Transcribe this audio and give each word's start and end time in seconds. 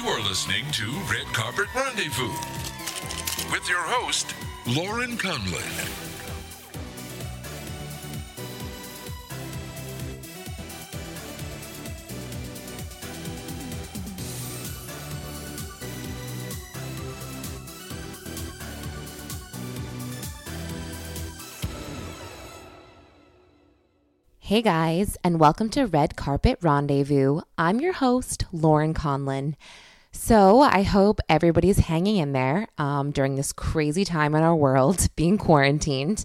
You 0.00 0.08
are 0.08 0.22
listening 0.22 0.64
to 0.72 0.90
Red 1.10 1.26
Carpet 1.34 1.66
Rendezvous 1.74 2.32
with 3.52 3.68
your 3.68 3.82
host, 3.82 4.34
Lauren 4.66 5.18
Conlon. 5.18 5.60
Hey 24.38 24.62
guys, 24.62 25.18
and 25.22 25.38
welcome 25.38 25.68
to 25.70 25.84
Red 25.84 26.16
Carpet 26.16 26.58
Rendezvous. 26.62 27.42
I'm 27.58 27.80
your 27.80 27.92
host, 27.92 28.46
Lauren 28.50 28.94
Conlon. 28.94 29.56
So, 30.12 30.60
I 30.60 30.82
hope 30.82 31.20
everybody's 31.28 31.78
hanging 31.78 32.16
in 32.16 32.32
there 32.32 32.66
um, 32.78 33.12
during 33.12 33.36
this 33.36 33.52
crazy 33.52 34.04
time 34.04 34.34
in 34.34 34.42
our 34.42 34.56
world, 34.56 35.06
being 35.16 35.38
quarantined. 35.38 36.24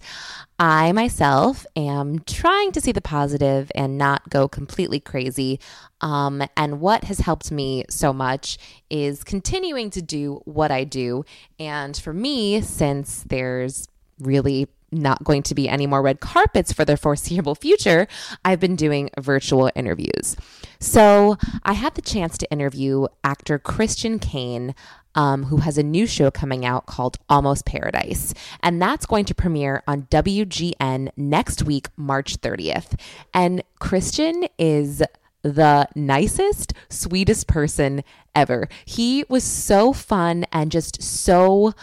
I 0.58 0.91
myself 0.91 1.67
am 1.75 2.19
trying 2.19 2.72
to 2.72 2.81
see 2.81 2.91
the 2.91 3.02
positive 3.02 3.72
and 3.75 3.97
not 3.97 4.28
go 4.30 4.47
completely 4.47 5.00
crazy. 5.00 5.59
Um, 6.02 6.41
and 6.58 6.80
what 6.80 7.03
has 7.03 7.19
helped 7.19 7.52
me 7.52 7.86
so 7.89 8.11
much 8.11 8.58
is 8.89 9.23
continuing 9.23 9.91
to 9.91 10.02
do 10.02 10.41
what 10.45 10.72
I 10.72 10.83
do. 10.83 11.23
And 11.59 11.95
for 11.95 12.13
me, 12.13 12.61
since 12.61 13.23
there's 13.23 13.88
really 14.19 14.67
not 14.91 15.23
going 15.23 15.44
to 15.44 15.55
be 15.55 15.67
any 15.67 15.88
more 15.88 16.02
red 16.02 16.19
carpets 16.19 16.72
for 16.72 16.86
the 16.86 16.97
foreseeable 16.97 17.55
future, 17.55 18.08
I've 18.44 18.59
been 18.59 18.75
doing 18.75 19.09
virtual 19.19 19.72
interviews. 19.75 20.36
So 20.80 21.38
I 21.64 21.73
had 21.73 21.95
the 21.95 22.02
chance 22.02 22.38
to 22.39 22.52
interview 22.52 23.08
actor 23.23 23.59
Christian 23.59 24.19
Kane. 24.19 24.75
Um, 25.17 25.45
who 25.45 25.59
has 25.59 25.78
a 25.78 25.81
new 25.83 26.06
show 26.08 26.30
coming 26.30 26.66
out 26.66 26.88
called 26.88 27.19
Almost 27.30 27.66
Paradise. 27.66 28.33
And 28.61 28.81
that's 28.81 29.06
going 29.06 29.23
to 29.23 29.33
premiere 29.33 29.81
on 29.88 30.08
WGN 30.11 31.08
next 31.16 31.63
week, 31.63 31.88
March 31.95 32.41
30th. 32.41 33.00
And 33.33 33.63
Christian 33.80 34.44
is 34.59 35.02
the 35.45 35.88
nicest, 35.95 36.73
sweetest 36.89 37.47
person 37.47 38.03
ever. 38.33 38.67
He 38.83 39.23
was 39.30 39.44
so 39.44 39.94
fun 39.94 40.45
and 40.52 40.72
just 40.72 41.02
so 41.03 41.73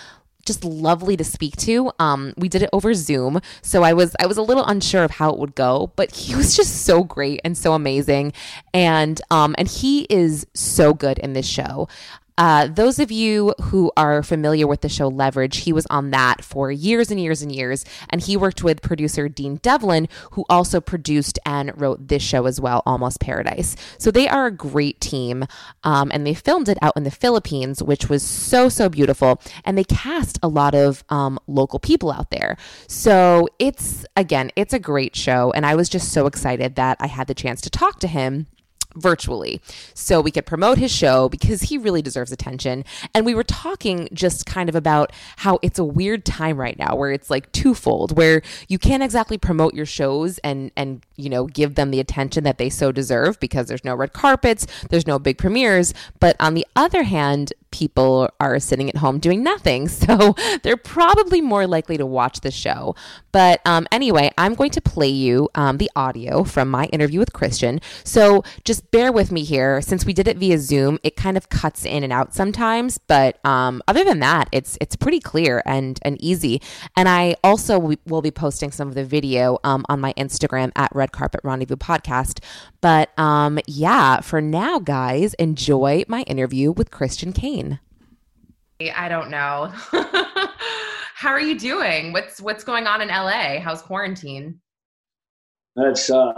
just 0.45 0.65
lovely 0.65 1.17
to 1.17 1.25
speak 1.25 1.57
to. 1.57 1.93
Um, 1.99 2.35
we 2.37 2.49
did 2.49 2.63
it 2.63 2.71
over 2.73 2.95
Zoom, 2.95 3.41
so 3.63 3.83
I 3.83 3.93
was 3.93 4.15
I 4.21 4.27
was 4.27 4.37
a 4.37 4.43
little 4.43 4.65
unsure 4.65 5.05
of 5.05 5.13
how 5.13 5.31
it 5.31 5.39
would 5.39 5.55
go, 5.55 5.93
but 5.97 6.15
he 6.15 6.35
was 6.41 6.57
just 6.57 6.85
so 6.85 7.03
great 7.05 7.41
and 7.45 7.57
so 7.57 7.73
amazing, 7.73 8.33
and 8.75 9.21
um, 9.31 9.55
and 9.59 9.69
he 9.69 10.03
is 10.11 10.47
so 10.55 10.95
good 10.95 11.19
in 11.19 11.33
this 11.33 11.47
show. 11.47 11.89
Uh, 12.39 12.67
those 12.67 12.99
of 12.99 13.11
you 13.11 13.55
who 13.61 13.93
are 13.97 14.23
familiar 14.23 14.67
with 14.67 14.81
the 14.81 14.89
show 14.89 15.09
Leverage, 15.09 15.59
he 15.59 15.73
was 15.73 15.87
on 15.91 16.11
that 16.11 16.45
for 16.45 16.71
years 16.71 17.11
and 17.11 17.21
years 17.21 17.43
and 17.43 17.53
years. 17.53 17.85
And 18.11 18.21
he 18.21 18.37
worked 18.37 18.63
with 18.63 18.83
producer 18.83 19.29
Dean 19.29 19.57
Devlin, 19.57 20.09
who 20.33 20.45
also 20.49 20.81
produced 20.81 21.39
and 21.45 21.79
wrote 21.81 22.09
this 22.09 22.23
show 22.23 22.47
as 22.47 22.61
well, 22.61 22.83
Almost 22.87 23.21
Paradise. 23.21 23.77
So 23.99 24.11
they 24.11 24.29
are 24.29 24.47
a 24.47 24.51
great 24.51 25.01
team. 25.01 25.45
Um, 25.85 26.11
and 26.13 26.27
they 26.27 26.35
filmed 26.35 26.69
it 26.69 26.79
out 26.83 26.97
in 26.97 27.05
the 27.05 27.11
Philippines, 27.11 27.83
which 27.83 28.09
was 28.09 28.23
so, 28.23 28.69
so 28.69 28.89
beautiful. 28.89 29.41
And 29.65 29.77
they 29.77 29.85
cast 29.85 30.39
a 30.43 30.49
lot 30.49 30.75
of 30.75 31.05
um, 31.09 31.39
local 31.47 31.79
people 31.79 32.11
out 32.11 32.31
there. 32.31 32.57
So 32.89 33.49
it's, 33.59 34.05
again, 34.17 34.51
it's 34.57 34.73
a 34.73 34.79
great 34.79 35.15
show. 35.17 35.53
And 35.53 35.67
I 35.67 35.75
was 35.75 35.89
just 35.89 36.13
so 36.13 36.27
excited 36.27 36.77
that 36.77 36.97
I 37.01 37.07
had 37.07 37.27
the 37.27 37.35
chance 37.35 37.61
to 37.63 37.71
talk 37.71 38.01
to 38.01 38.09
him 38.09 38.47
virtually 38.97 39.61
so 39.95 40.21
we 40.21 40.31
could 40.31 40.47
promote 40.47 40.79
his 40.79 40.91
show 40.91 41.29
because 41.29 41.63
he 41.63 41.79
really 41.79 42.03
deserves 42.03 42.33
attention. 42.33 42.85
And 43.15 43.25
we 43.27 43.35
were 43.35 43.45
talking 43.45 44.09
just 44.13 44.47
kind 44.47 44.69
of 44.69 44.75
about 44.75 45.13
how 45.39 45.59
it's 45.63 45.79
a 45.79 45.85
weird 45.85 46.25
time 46.25 46.59
right 46.59 46.79
now 46.79 46.95
where 46.95 47.13
it's 47.13 47.31
like 47.31 47.51
twofold, 47.53 48.17
where 48.17 48.43
you 48.69 48.79
can't 48.79 49.03
exactly 49.03 49.39
promote 49.39 49.75
your 49.75 49.87
shows 49.87 50.39
and, 50.39 50.71
and, 50.77 51.05
you 51.17 51.29
know, 51.29 51.47
give 51.47 51.75
them 51.75 51.91
the 51.91 52.01
attention 52.01 52.45
that 52.45 52.59
they 52.59 52.71
so 52.71 52.93
deserve 52.93 53.39
because 53.41 53.67
there's 53.67 53.85
no 53.85 53.95
red 53.95 54.13
carpets, 54.13 54.67
there's 54.91 55.07
no 55.07 55.19
big 55.19 55.39
premieres. 55.39 55.95
But 56.21 56.37
on 56.41 56.55
the 56.55 56.67
other 56.77 57.05
hand, 57.05 57.53
people 57.73 58.29
are 58.39 58.61
sitting 58.61 58.89
at 58.89 58.97
home 58.97 59.19
doing 59.19 59.43
nothing. 59.43 59.89
So 60.03 60.35
they're 60.63 60.77
probably 60.77 61.41
more 61.41 61.67
likely 61.67 61.97
to 61.97 62.05
watch 62.05 62.41
the 62.41 62.51
show. 62.51 62.97
But 63.31 63.61
um, 63.65 63.87
anyway, 63.91 64.31
I'm 64.37 64.55
going 64.55 64.71
to 64.73 64.81
play 64.81 65.09
you 65.09 65.49
um, 65.55 65.79
the 65.79 65.91
audio 65.97 66.45
from 66.45 66.69
my 66.71 66.87
interview 66.87 67.19
with 67.19 67.33
Christian. 67.33 67.81
So 68.05 68.43
just 68.65 68.91
bear 68.91 69.13
with 69.13 69.31
me 69.31 69.45
here. 69.45 69.81
Since 69.81 70.05
we 70.05 70.13
did 70.13 70.27
it 70.29 70.37
via 70.39 70.59
Zoom, 70.59 70.99
it 71.03 71.17
kind 71.17 71.37
of 71.37 71.49
cuts 71.49 71.85
in 71.85 72.03
and 72.03 72.13
out 72.13 72.35
sometimes. 72.35 72.99
But 72.99 73.45
um, 73.45 73.81
other 73.87 74.05
than 74.05 74.19
that, 74.21 74.49
it's 74.53 74.77
it's 74.81 74.97
pretty 74.97 75.21
clear 75.21 75.63
and 75.65 75.99
and 76.03 76.21
easy. 76.21 76.61
And 76.97 77.09
I 77.09 77.37
also 77.45 77.97
will 78.05 78.23
be 78.23 78.31
posting 78.31 78.71
some 78.71 78.89
of 78.89 78.95
the 78.95 79.05
video 79.05 79.59
um, 79.65 79.87
on 79.89 80.01
my 80.01 80.13
Instagram 80.15 80.73
at 80.77 80.95
Red 80.95 81.13
Carpet 81.13 81.41
Rendezvous 81.45 81.77
Podcast. 81.77 82.43
But 82.81 83.17
um, 83.19 83.59
yeah, 83.67 84.21
for 84.21 84.41
now, 84.41 84.79
guys, 84.79 85.35
enjoy 85.35 86.03
my 86.09 86.23
interview 86.23 86.73
with 86.73 86.91
Christian 86.91 87.33
Kane. 87.33 87.62
I 88.81 89.09
don't 89.09 89.31
know. 89.31 89.73
How 91.15 91.31
are 91.31 91.41
you 91.41 91.59
doing? 91.59 92.13
What's 92.13 92.41
what's 92.41 92.65
going 92.65 92.87
on 92.87 93.01
in 93.01 93.09
LA? 93.09 93.61
How's 93.61 93.83
quarantine? 93.83 94.61
That's 95.77 96.11
uh 96.11 96.33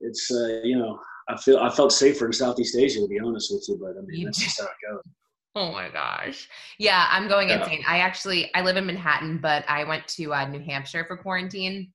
it's 0.00 0.30
uh 0.30 0.60
you 0.64 0.78
know, 0.78 0.98
I 1.28 1.36
feel 1.36 1.58
I 1.58 1.70
felt 1.70 1.92
safer 1.92 2.26
in 2.26 2.32
Southeast 2.32 2.76
Asia 2.76 3.00
to 3.00 3.08
be 3.08 3.20
honest 3.20 3.52
with 3.52 3.64
you, 3.68 3.78
but 3.80 3.90
I 3.90 4.04
mean 4.06 4.20
you 4.20 4.26
that's 4.26 4.38
just 4.38 4.60
how 4.60 4.66
it 4.66 4.72
goes. 4.90 5.02
Oh 5.56 5.70
my 5.70 5.88
gosh. 5.88 6.48
Yeah, 6.80 7.06
I'm 7.12 7.28
going 7.28 7.48
yeah. 7.48 7.60
insane. 7.60 7.84
I 7.86 7.98
actually 7.98 8.52
I 8.56 8.62
live 8.62 8.76
in 8.76 8.86
Manhattan, 8.86 9.38
but 9.38 9.64
I 9.68 9.84
went 9.84 10.04
to 10.08 10.34
uh, 10.34 10.48
New 10.48 10.58
Hampshire 10.58 11.04
for 11.06 11.16
quarantine. 11.16 11.92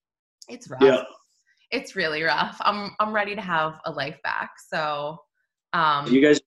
It's 0.47 0.69
rough. 0.69 0.81
Yeah 0.81 1.03
it's 1.71 1.95
really 1.95 2.23
rough. 2.23 2.57
I'm 2.61 2.95
I'm 2.99 3.13
ready 3.13 3.35
to 3.35 3.41
have 3.41 3.79
a 3.85 3.91
life 3.91 4.17
back. 4.23 4.51
So 4.71 5.19
um 5.73 6.07
you 6.11 6.21
guys 6.21 6.39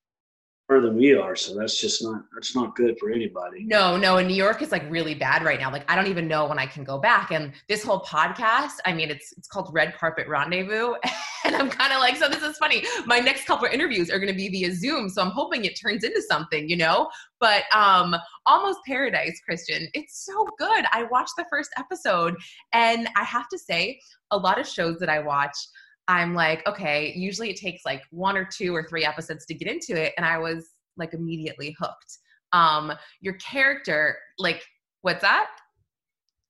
than 0.80 0.96
we 0.96 1.14
are 1.14 1.36
so 1.36 1.54
that's 1.54 1.80
just 1.80 2.02
not 2.02 2.24
that's 2.34 2.54
not 2.54 2.74
good 2.76 2.98
for 2.98 3.10
anybody. 3.10 3.64
No 3.64 3.96
no 3.96 4.18
in 4.18 4.26
new 4.26 4.34
york 4.34 4.62
is 4.62 4.72
like 4.72 4.88
really 4.90 5.14
bad 5.14 5.44
right 5.44 5.60
now. 5.60 5.70
Like 5.70 5.90
i 5.90 5.96
don't 5.96 6.06
even 6.06 6.28
know 6.28 6.46
when 6.46 6.58
i 6.58 6.66
can 6.66 6.84
go 6.84 6.98
back 6.98 7.30
and 7.30 7.52
this 7.68 7.82
whole 7.82 8.00
podcast 8.00 8.78
i 8.86 8.92
mean 8.92 9.10
it's 9.10 9.32
it's 9.36 9.48
called 9.48 9.70
red 9.72 9.96
carpet 9.96 10.26
rendezvous 10.28 10.94
and 11.44 11.56
i'm 11.56 11.68
kind 11.68 11.92
of 11.92 12.00
like 12.00 12.16
so 12.16 12.28
this 12.28 12.42
is 12.42 12.56
funny. 12.58 12.84
My 13.06 13.18
next 13.18 13.46
couple 13.46 13.66
of 13.66 13.72
interviews 13.72 14.10
are 14.10 14.18
going 14.18 14.32
to 14.32 14.36
be 14.36 14.48
via 14.48 14.74
zoom 14.74 15.08
so 15.08 15.22
i'm 15.22 15.30
hoping 15.30 15.64
it 15.64 15.78
turns 15.80 16.04
into 16.04 16.22
something 16.22 16.68
you 16.68 16.76
know? 16.76 17.08
But 17.40 17.64
um 17.74 18.14
almost 18.46 18.78
paradise 18.86 19.40
christian 19.44 19.88
it's 19.94 20.24
so 20.24 20.46
good. 20.58 20.84
I 20.92 21.04
watched 21.10 21.34
the 21.36 21.44
first 21.50 21.70
episode 21.76 22.36
and 22.72 23.08
i 23.16 23.24
have 23.24 23.48
to 23.48 23.58
say 23.58 24.00
a 24.30 24.36
lot 24.36 24.58
of 24.60 24.66
shows 24.66 24.98
that 24.98 25.08
i 25.08 25.18
watch 25.18 25.56
I'm 26.08 26.34
like, 26.34 26.66
okay, 26.66 27.12
usually 27.14 27.50
it 27.50 27.56
takes 27.56 27.82
like 27.84 28.02
one 28.10 28.36
or 28.36 28.44
two 28.44 28.74
or 28.74 28.86
three 28.88 29.04
episodes 29.04 29.46
to 29.46 29.54
get 29.54 29.68
into 29.68 30.00
it. 30.00 30.12
And 30.16 30.26
I 30.26 30.38
was 30.38 30.70
like 30.96 31.14
immediately 31.14 31.76
hooked. 31.78 32.18
Um, 32.52 32.92
your 33.20 33.34
character, 33.34 34.18
like, 34.38 34.62
what's 35.02 35.22
that? 35.22 35.48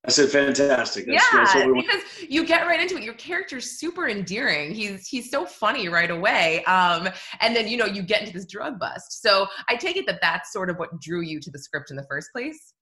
I 0.04 0.10
said 0.10 0.30
fantastic. 0.30 1.06
That's, 1.06 1.24
yeah, 1.32 1.44
that's 1.44 1.72
because 1.72 2.02
you 2.28 2.44
get 2.44 2.66
right 2.66 2.80
into 2.80 2.96
it. 2.96 3.04
Your 3.04 3.14
character's 3.14 3.78
super 3.78 4.08
endearing. 4.08 4.74
He's 4.74 5.06
he's 5.06 5.30
so 5.30 5.46
funny 5.46 5.88
right 5.88 6.10
away. 6.10 6.64
Um, 6.64 7.08
and 7.40 7.54
then 7.54 7.68
you 7.68 7.76
know 7.76 7.86
you 7.86 8.02
get 8.02 8.22
into 8.22 8.32
this 8.32 8.46
drug 8.46 8.80
bust. 8.80 9.22
So 9.22 9.46
I 9.68 9.76
take 9.76 9.96
it 9.96 10.06
that 10.08 10.18
that's 10.20 10.52
sort 10.52 10.70
of 10.70 10.78
what 10.78 11.00
drew 11.00 11.20
you 11.22 11.38
to 11.38 11.50
the 11.52 11.58
script 11.58 11.92
in 11.92 11.96
the 11.96 12.06
first 12.10 12.30
place. 12.34 12.74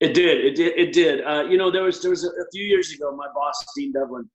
It 0.00 0.12
did. 0.12 0.44
It 0.44 0.54
did. 0.54 0.78
It 0.78 0.92
did. 0.92 1.24
Uh, 1.24 1.44
you 1.44 1.56
know, 1.56 1.70
there 1.70 1.84
was 1.84 2.02
there 2.02 2.10
was 2.10 2.24
a, 2.24 2.28
a, 2.28 2.46
few 2.52 2.64
years 2.64 2.92
ago. 2.92 3.16
My 3.16 3.28
boss, 3.34 3.64
Dean 3.74 3.90
Devlin, 3.92 4.28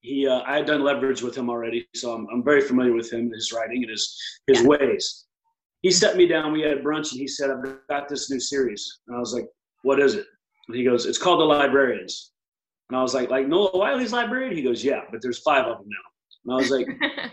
he 0.00 0.26
uh, 0.26 0.42
I 0.46 0.56
had 0.56 0.66
done 0.66 0.82
leverage 0.82 1.22
with 1.22 1.36
him 1.36 1.50
already, 1.50 1.86
so 1.94 2.14
I'm, 2.14 2.26
I'm 2.32 2.42
very 2.42 2.60
familiar 2.60 2.92
with 2.92 3.12
him, 3.12 3.30
his 3.30 3.52
writing, 3.52 3.82
and 3.82 3.90
his 3.90 4.16
his 4.46 4.62
yeah. 4.62 4.66
ways. 4.66 5.26
He 5.82 5.90
set 5.90 6.16
me 6.16 6.26
down. 6.26 6.52
We 6.52 6.62
had 6.62 6.82
brunch, 6.82 7.12
and 7.12 7.20
he 7.20 7.28
said, 7.28 7.50
"I've 7.50 7.78
got 7.88 8.08
this 8.08 8.30
new 8.30 8.40
series," 8.40 9.00
and 9.06 9.16
I 9.16 9.20
was 9.20 9.34
like, 9.34 9.46
"What 9.82 10.00
is 10.00 10.14
it?" 10.14 10.26
And 10.68 10.76
he 10.76 10.84
goes, 10.84 11.06
"It's 11.06 11.18
called 11.18 11.40
The 11.40 11.44
Librarians." 11.44 12.32
And 12.88 12.98
I 12.98 13.02
was 13.02 13.14
like, 13.14 13.30
"Like 13.30 13.46
Noah 13.46 13.76
Wyle's 13.76 14.12
librarian?" 14.12 14.56
He 14.56 14.62
goes, 14.62 14.82
"Yeah, 14.82 15.02
but 15.10 15.20
there's 15.22 15.40
five 15.40 15.66
of 15.66 15.78
them 15.78 15.88
now." 15.88 16.44
And 16.44 16.54
I 16.54 16.56
was 16.56 16.70
like, 16.70 16.86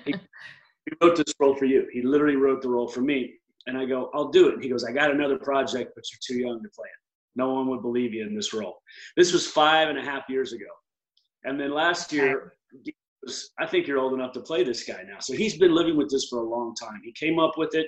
he, 0.06 0.14
he 0.14 0.92
wrote 1.02 1.16
this 1.16 1.34
role 1.40 1.56
for 1.56 1.66
you. 1.66 1.88
He 1.94 2.02
literally 2.02 2.36
wrote 2.36 2.62
the 2.62 2.70
role 2.70 2.88
for 2.88 3.02
me." 3.02 3.34
And 3.68 3.78
I 3.78 3.86
go, 3.86 4.10
I'll 4.14 4.30
do 4.30 4.48
it. 4.48 4.54
And 4.54 4.64
he 4.64 4.70
goes, 4.70 4.86
I 4.86 4.94
got 4.94 5.12
another 5.12 5.38
project, 5.38 5.92
but 5.94 6.06
you're 6.10 6.20
too 6.26 6.42
young 6.42 6.64
to 6.64 6.70
play 6.70 6.88
it. 6.88 7.02
No 7.36 7.54
one 7.54 7.68
would 7.68 7.82
believe 7.82 8.14
you 8.14 8.26
in 8.26 8.34
this 8.34 8.54
role. 8.54 8.78
This 9.18 9.34
was 9.34 9.46
five 9.46 9.90
and 9.90 10.00
a 10.00 10.02
half 10.02 10.24
years 10.30 10.54
ago. 10.54 10.66
And 11.44 11.60
then 11.60 11.72
last 11.72 12.14
year, 12.14 12.54
was, 13.24 13.52
I 13.60 13.66
think 13.66 13.88
you're 13.88 14.00
old 14.00 14.14
enough 14.14 14.34
to 14.34 14.42
play 14.42 14.64
this 14.64 14.84
guy 14.84 15.04
now. 15.08 15.20
So 15.20 15.34
he's 15.34 15.58
been 15.58 15.76
living 15.76 15.98
with 15.98 16.10
this 16.10 16.28
for 16.30 16.40
a 16.40 16.50
long 16.50 16.76
time. 16.76 17.02
He 17.04 17.12
came 17.14 17.40
up 17.40 17.58
with 17.58 17.76
it. 17.76 17.88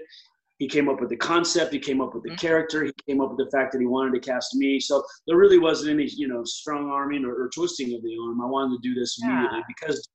He 0.57 0.67
came 0.67 0.89
up 0.89 0.99
with 0.99 1.09
the 1.09 1.15
concept. 1.15 1.71
He 1.71 1.79
came 1.79 2.01
up 2.01 2.13
with 2.13 2.23
the 2.23 2.31
mm-hmm. 2.31 2.47
character. 2.47 2.83
He 2.83 2.91
came 3.07 3.21
up 3.21 3.29
with 3.29 3.37
the 3.37 3.57
fact 3.57 3.71
that 3.71 3.79
he 3.79 3.87
wanted 3.87 4.21
to 4.21 4.29
cast 4.29 4.55
me. 4.55 4.79
So 4.79 5.01
there 5.25 5.37
really 5.37 5.57
wasn't 5.57 5.91
any, 5.91 6.09
you 6.09 6.27
know, 6.27 6.43
strong 6.43 6.89
arming 6.89 7.23
or, 7.23 7.33
or 7.33 7.49
twisting 7.55 7.95
of 7.95 8.03
the 8.03 8.17
arm. 8.21 8.41
I 8.41 8.45
wanted 8.45 8.81
to 8.81 8.89
do 8.89 8.93
this 8.93 9.19
immediately 9.21 9.61
because 9.67 10.09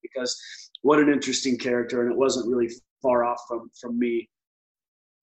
because 0.00 0.36
what 0.82 0.98
an 0.98 1.08
interesting 1.08 1.56
character, 1.56 2.02
and 2.02 2.12
it 2.12 2.16
wasn't 2.16 2.48
really 2.48 2.70
far 3.02 3.24
off 3.24 3.40
from 3.48 3.70
from 3.80 3.98
me. 3.98 4.28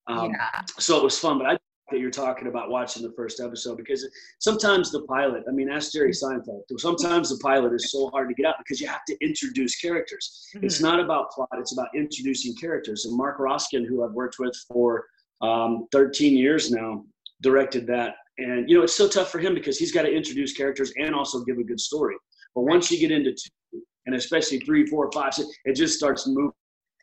Um, 0.08 0.32
yeah. 0.32 0.62
So 0.80 0.98
it 0.98 1.04
was 1.04 1.18
fun, 1.18 1.38
but 1.38 1.48
I 1.48 1.58
that 1.92 2.00
you're 2.00 2.12
talking 2.12 2.48
about 2.48 2.70
watching 2.70 3.04
the 3.04 3.12
first 3.12 3.40
episode 3.40 3.78
because 3.78 4.08
sometimes 4.40 4.92
the 4.92 5.02
pilot, 5.04 5.44
I 5.48 5.52
mean, 5.52 5.70
ask 5.70 5.92
Jerry 5.92 6.12
Seinfeld. 6.12 6.62
Sometimes 6.78 7.30
the 7.30 7.38
pilot 7.38 7.74
is 7.74 7.92
so 7.92 8.10
hard 8.10 8.30
to 8.30 8.36
get 8.36 8.46
out 8.46 8.56
because 8.60 8.80
you 8.80 8.88
have 8.88 9.06
to 9.08 9.18
introduce 9.22 9.76
characters. 9.76 10.48
Mm-hmm. 10.56 10.66
It's 10.66 10.82
not 10.82 11.00
about 11.00 11.32
plot; 11.32 11.50
it's 11.58 11.74
about 11.74 11.90
introducing 11.96 12.56
characters. 12.56 13.06
And 13.06 13.18
Marc 13.18 13.40
Roskin, 13.40 13.86
who 13.86 14.04
I've 14.04 14.14
worked 14.14 14.38
with 14.40 14.56
for 14.68 15.06
um, 15.42 15.88
13 15.92 16.38
years 16.38 16.72
now, 16.72 17.06
directed 17.42 17.88
that. 17.88 18.16
And 18.38 18.70
you 18.70 18.78
know, 18.78 18.84
it's 18.84 18.96
so 18.96 19.08
tough 19.08 19.32
for 19.32 19.40
him 19.40 19.54
because 19.54 19.78
he's 19.78 19.92
got 19.92 20.04
to 20.04 20.12
introduce 20.12 20.54
characters 20.54 20.94
and 20.98 21.14
also 21.14 21.44
give 21.44 21.58
a 21.58 21.64
good 21.64 21.80
story. 21.80 22.16
But 22.56 22.62
once 22.62 22.92
you 22.92 23.00
get 23.00 23.12
into 23.12 23.32
two, 23.32 23.82
and 24.06 24.16
especially 24.16 24.60
three, 24.60 24.86
four, 24.86 25.12
five, 25.12 25.34
six, 25.34 25.50
it 25.66 25.76
just 25.76 25.98
starts 25.98 26.28
moving 26.28 26.52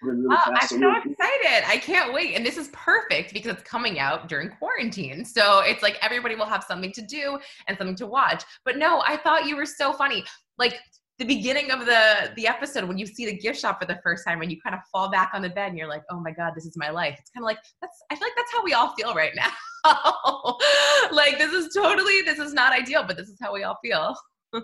Really 0.02 0.26
oh, 0.30 0.38
I'm 0.44 0.68
so 0.68 0.76
excited. 0.76 1.66
I 1.66 1.78
can't 1.82 2.12
wait. 2.12 2.34
And 2.34 2.44
this 2.44 2.58
is 2.58 2.68
perfect 2.72 3.32
because 3.32 3.52
it's 3.52 3.62
coming 3.62 3.98
out 3.98 4.28
during 4.28 4.50
quarantine. 4.50 5.24
So 5.24 5.60
it's 5.60 5.82
like 5.82 5.98
everybody 6.02 6.34
will 6.34 6.46
have 6.46 6.64
something 6.64 6.92
to 6.92 7.02
do 7.02 7.38
and 7.66 7.78
something 7.78 7.96
to 7.96 8.06
watch. 8.06 8.44
But 8.64 8.76
no, 8.76 9.02
I 9.06 9.16
thought 9.16 9.46
you 9.46 9.56
were 9.56 9.64
so 9.64 9.92
funny. 9.92 10.22
Like 10.58 10.78
the 11.18 11.24
beginning 11.24 11.70
of 11.70 11.86
the 11.86 12.30
the 12.36 12.46
episode 12.46 12.84
when 12.84 12.98
you 12.98 13.06
see 13.06 13.24
the 13.24 13.36
gift 13.38 13.58
shop 13.58 13.80
for 13.80 13.86
the 13.86 13.98
first 14.02 14.22
time 14.26 14.42
and 14.42 14.50
you 14.50 14.58
kind 14.60 14.74
of 14.74 14.82
fall 14.92 15.10
back 15.10 15.30
on 15.32 15.40
the 15.40 15.48
bed 15.48 15.68
and 15.70 15.78
you're 15.78 15.88
like, 15.88 16.02
"Oh 16.10 16.20
my 16.20 16.30
god, 16.30 16.52
this 16.54 16.66
is 16.66 16.76
my 16.76 16.90
life." 16.90 17.16
It's 17.18 17.30
kind 17.30 17.42
of 17.42 17.46
like 17.46 17.58
that's 17.80 18.02
I 18.10 18.16
feel 18.16 18.26
like 18.26 18.36
that's 18.36 18.52
how 18.52 18.62
we 18.62 18.74
all 18.74 18.94
feel 18.94 19.14
right 19.14 19.32
now. 19.34 19.50
like 21.10 21.38
this 21.38 21.52
is 21.52 21.72
totally 21.74 22.20
this 22.22 22.38
is 22.38 22.52
not 22.52 22.72
ideal, 22.72 23.02
but 23.06 23.16
this 23.16 23.28
is 23.28 23.38
how 23.40 23.54
we 23.54 23.64
all 23.64 23.78
feel. 23.82 24.14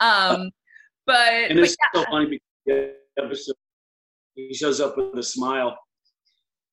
um 0.00 0.50
but 1.06 1.50
and 1.50 1.58
it's 1.58 1.76
but 1.76 2.00
yeah. 2.00 2.04
so 2.04 2.10
funny 2.10 2.40
because 2.64 2.90
episode 3.18 3.54
he 4.34 4.54
shows 4.54 4.80
up 4.80 4.96
with 4.96 5.18
a 5.18 5.22
smile. 5.22 5.76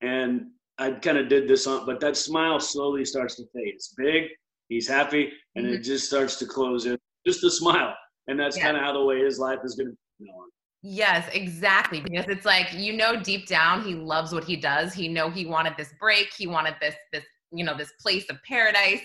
And 0.02 0.48
I 0.78 0.92
kind 0.92 1.18
of 1.18 1.30
did 1.30 1.48
this 1.48 1.68
on, 1.68 1.86
but 1.86 2.00
that 2.00 2.18
smile 2.18 2.60
slowly 2.60 3.06
starts 3.06 3.36
to 3.36 3.44
fade. 3.54 3.74
It's 3.76 3.94
big, 3.96 4.26
he's 4.68 4.88
happy, 4.88 5.32
and 5.56 5.66
mm-hmm. 5.66 5.76
it 5.76 5.84
just 5.84 6.08
starts 6.08 6.38
to 6.38 6.46
close 6.46 6.86
in. 6.86 6.98
Just 7.26 7.44
a 7.44 7.52
smile. 7.52 7.94
And 8.28 8.40
that's 8.40 8.58
yeah. 8.58 8.64
kind 8.64 8.78
of 8.78 8.84
how 8.84 8.94
the 8.94 9.04
way 9.04 9.20
his 9.20 9.38
life 9.38 9.60
is 9.64 9.76
going 9.76 9.90
to 9.90 9.98
be 10.20 10.26
going. 10.26 10.50
Yes, 10.84 11.30
exactly. 11.34 12.02
Because 12.02 12.26
it's 12.28 12.46
like 12.46 12.74
you 12.74 12.94
know 12.94 13.16
deep 13.22 13.46
down 13.46 13.84
he 13.84 13.94
loves 13.94 14.34
what 14.34 14.44
he 14.44 14.56
does. 14.56 14.94
He 14.94 15.08
know 15.08 15.30
he 15.30 15.46
wanted 15.46 15.74
this 15.78 15.94
break. 16.00 16.34
He 16.36 16.48
wanted 16.48 16.76
this 16.82 16.96
this 17.14 17.24
you 17.52 17.64
know 17.64 17.78
this 17.78 17.92
place 18.02 18.28
of 18.30 18.38
paradise. 18.44 19.02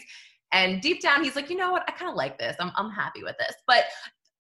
And 0.53 0.81
deep 0.81 1.03
down 1.03 1.23
he's 1.23 1.37
like, 1.37 1.51
you 1.51 1.57
know 1.57 1.73
what? 1.73 1.85
I 1.89 1.93
kind 1.93 2.11
of 2.11 2.17
like 2.17 2.39
this. 2.39 2.57
I'm 2.61 2.73
I'm 2.77 2.91
happy 2.91 3.23
with 3.23 3.37
this. 3.39 3.55
But 3.67 3.85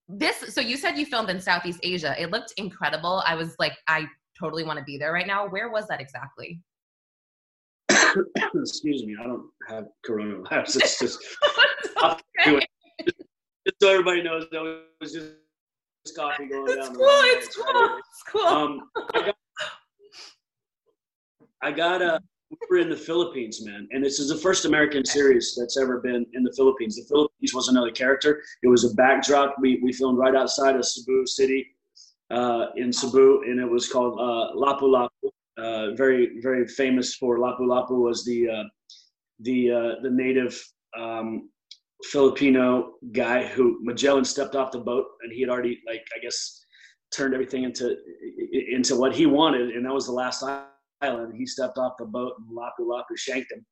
this 0.08 0.54
so 0.54 0.60
you 0.60 0.76
said 0.76 0.96
you 0.96 1.06
filmed 1.06 1.30
in 1.30 1.40
southeast 1.40 1.80
asia. 1.82 2.14
It 2.20 2.30
looked 2.30 2.54
incredible. 2.56 3.22
I 3.26 3.34
was 3.34 3.56
like 3.58 3.76
i 3.88 4.06
totally 4.38 4.64
want 4.64 4.78
to 4.78 4.84
be 4.84 4.98
there 4.98 5.12
right 5.12 5.26
now. 5.26 5.48
Where 5.48 5.70
was 5.70 5.86
that 5.88 6.00
exactly? 6.00 6.60
Excuse 7.90 9.04
me 9.04 9.16
i 9.20 9.24
don't 9.24 9.48
have 9.68 9.86
coronavirus. 10.08 10.76
It's 10.76 10.98
just 10.98 11.18
okay. 12.04 12.60
just 13.06 13.80
so 13.80 13.90
everybody 13.90 14.22
knows 14.22 14.46
that 14.52 14.62
was 15.00 15.12
just 15.12 15.32
coffee 16.16 16.46
going 16.46 16.64
it's 16.68 16.86
down 16.86 16.96
cool, 16.96 17.06
it's 17.08 17.56
cool 17.56 17.98
it's 17.98 18.22
cool. 18.28 18.46
Um, 18.46 18.90
i 19.14 19.22
got, 19.22 19.36
I 21.62 21.72
got 21.72 22.00
a 22.00 22.20
we 22.50 22.56
were 22.70 22.78
in 22.78 22.88
the 22.88 22.96
Philippines, 22.96 23.64
man, 23.64 23.88
and 23.90 24.04
this 24.04 24.18
is 24.18 24.28
the 24.28 24.36
first 24.36 24.64
American 24.64 25.04
series 25.04 25.56
that's 25.58 25.76
ever 25.76 26.00
been 26.00 26.24
in 26.34 26.42
the 26.42 26.52
Philippines. 26.56 26.96
The 26.96 27.06
Philippines 27.08 27.52
was 27.54 27.68
another 27.68 27.90
character. 27.90 28.42
It 28.62 28.68
was 28.68 28.84
a 28.84 28.94
backdrop. 28.94 29.56
We 29.60 29.80
we 29.82 29.92
filmed 29.92 30.18
right 30.18 30.34
outside 30.34 30.76
of 30.76 30.84
Cebu 30.84 31.26
City, 31.26 31.66
uh, 32.30 32.66
in 32.76 32.92
Cebu, 32.92 33.42
and 33.46 33.60
it 33.60 33.68
was 33.68 33.88
called 33.88 34.18
uh, 34.18 34.56
Lapu 34.56 34.82
Lapu. 34.82 35.30
Uh, 35.58 35.94
very 35.94 36.40
very 36.40 36.66
famous 36.66 37.14
for 37.14 37.38
Lapu 37.38 37.60
Lapu 37.60 38.00
was 38.02 38.24
the 38.24 38.48
uh, 38.48 38.64
the 39.40 39.70
uh, 39.70 40.02
the 40.02 40.10
native 40.10 40.62
um, 40.96 41.48
Filipino 42.04 42.92
guy 43.12 43.46
who 43.46 43.78
Magellan 43.82 44.24
stepped 44.24 44.54
off 44.54 44.70
the 44.70 44.78
boat, 44.78 45.06
and 45.22 45.32
he 45.32 45.40
had 45.40 45.50
already 45.50 45.80
like 45.86 46.04
I 46.16 46.20
guess 46.22 46.60
turned 47.12 47.34
everything 47.34 47.64
into 47.64 47.96
into 48.70 48.96
what 48.96 49.14
he 49.14 49.26
wanted, 49.26 49.70
and 49.70 49.84
that 49.84 49.92
was 49.92 50.06
the 50.06 50.12
last 50.12 50.42
island. 51.02 51.34
He 51.36 51.46
stepped 51.46 51.78
off 51.78 51.94
the 51.98 52.04
boat 52.04 52.34
and 52.38 52.56
Lapu 52.56 52.86
Lapu 52.86 53.16
shanked 53.16 53.52
him, 53.52 53.64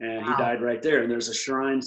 and 0.00 0.26
wow. 0.26 0.36
he 0.36 0.42
died 0.42 0.62
right 0.62 0.82
there. 0.82 1.02
And 1.02 1.10
there's 1.10 1.28
a 1.28 1.34
shrine. 1.34 1.80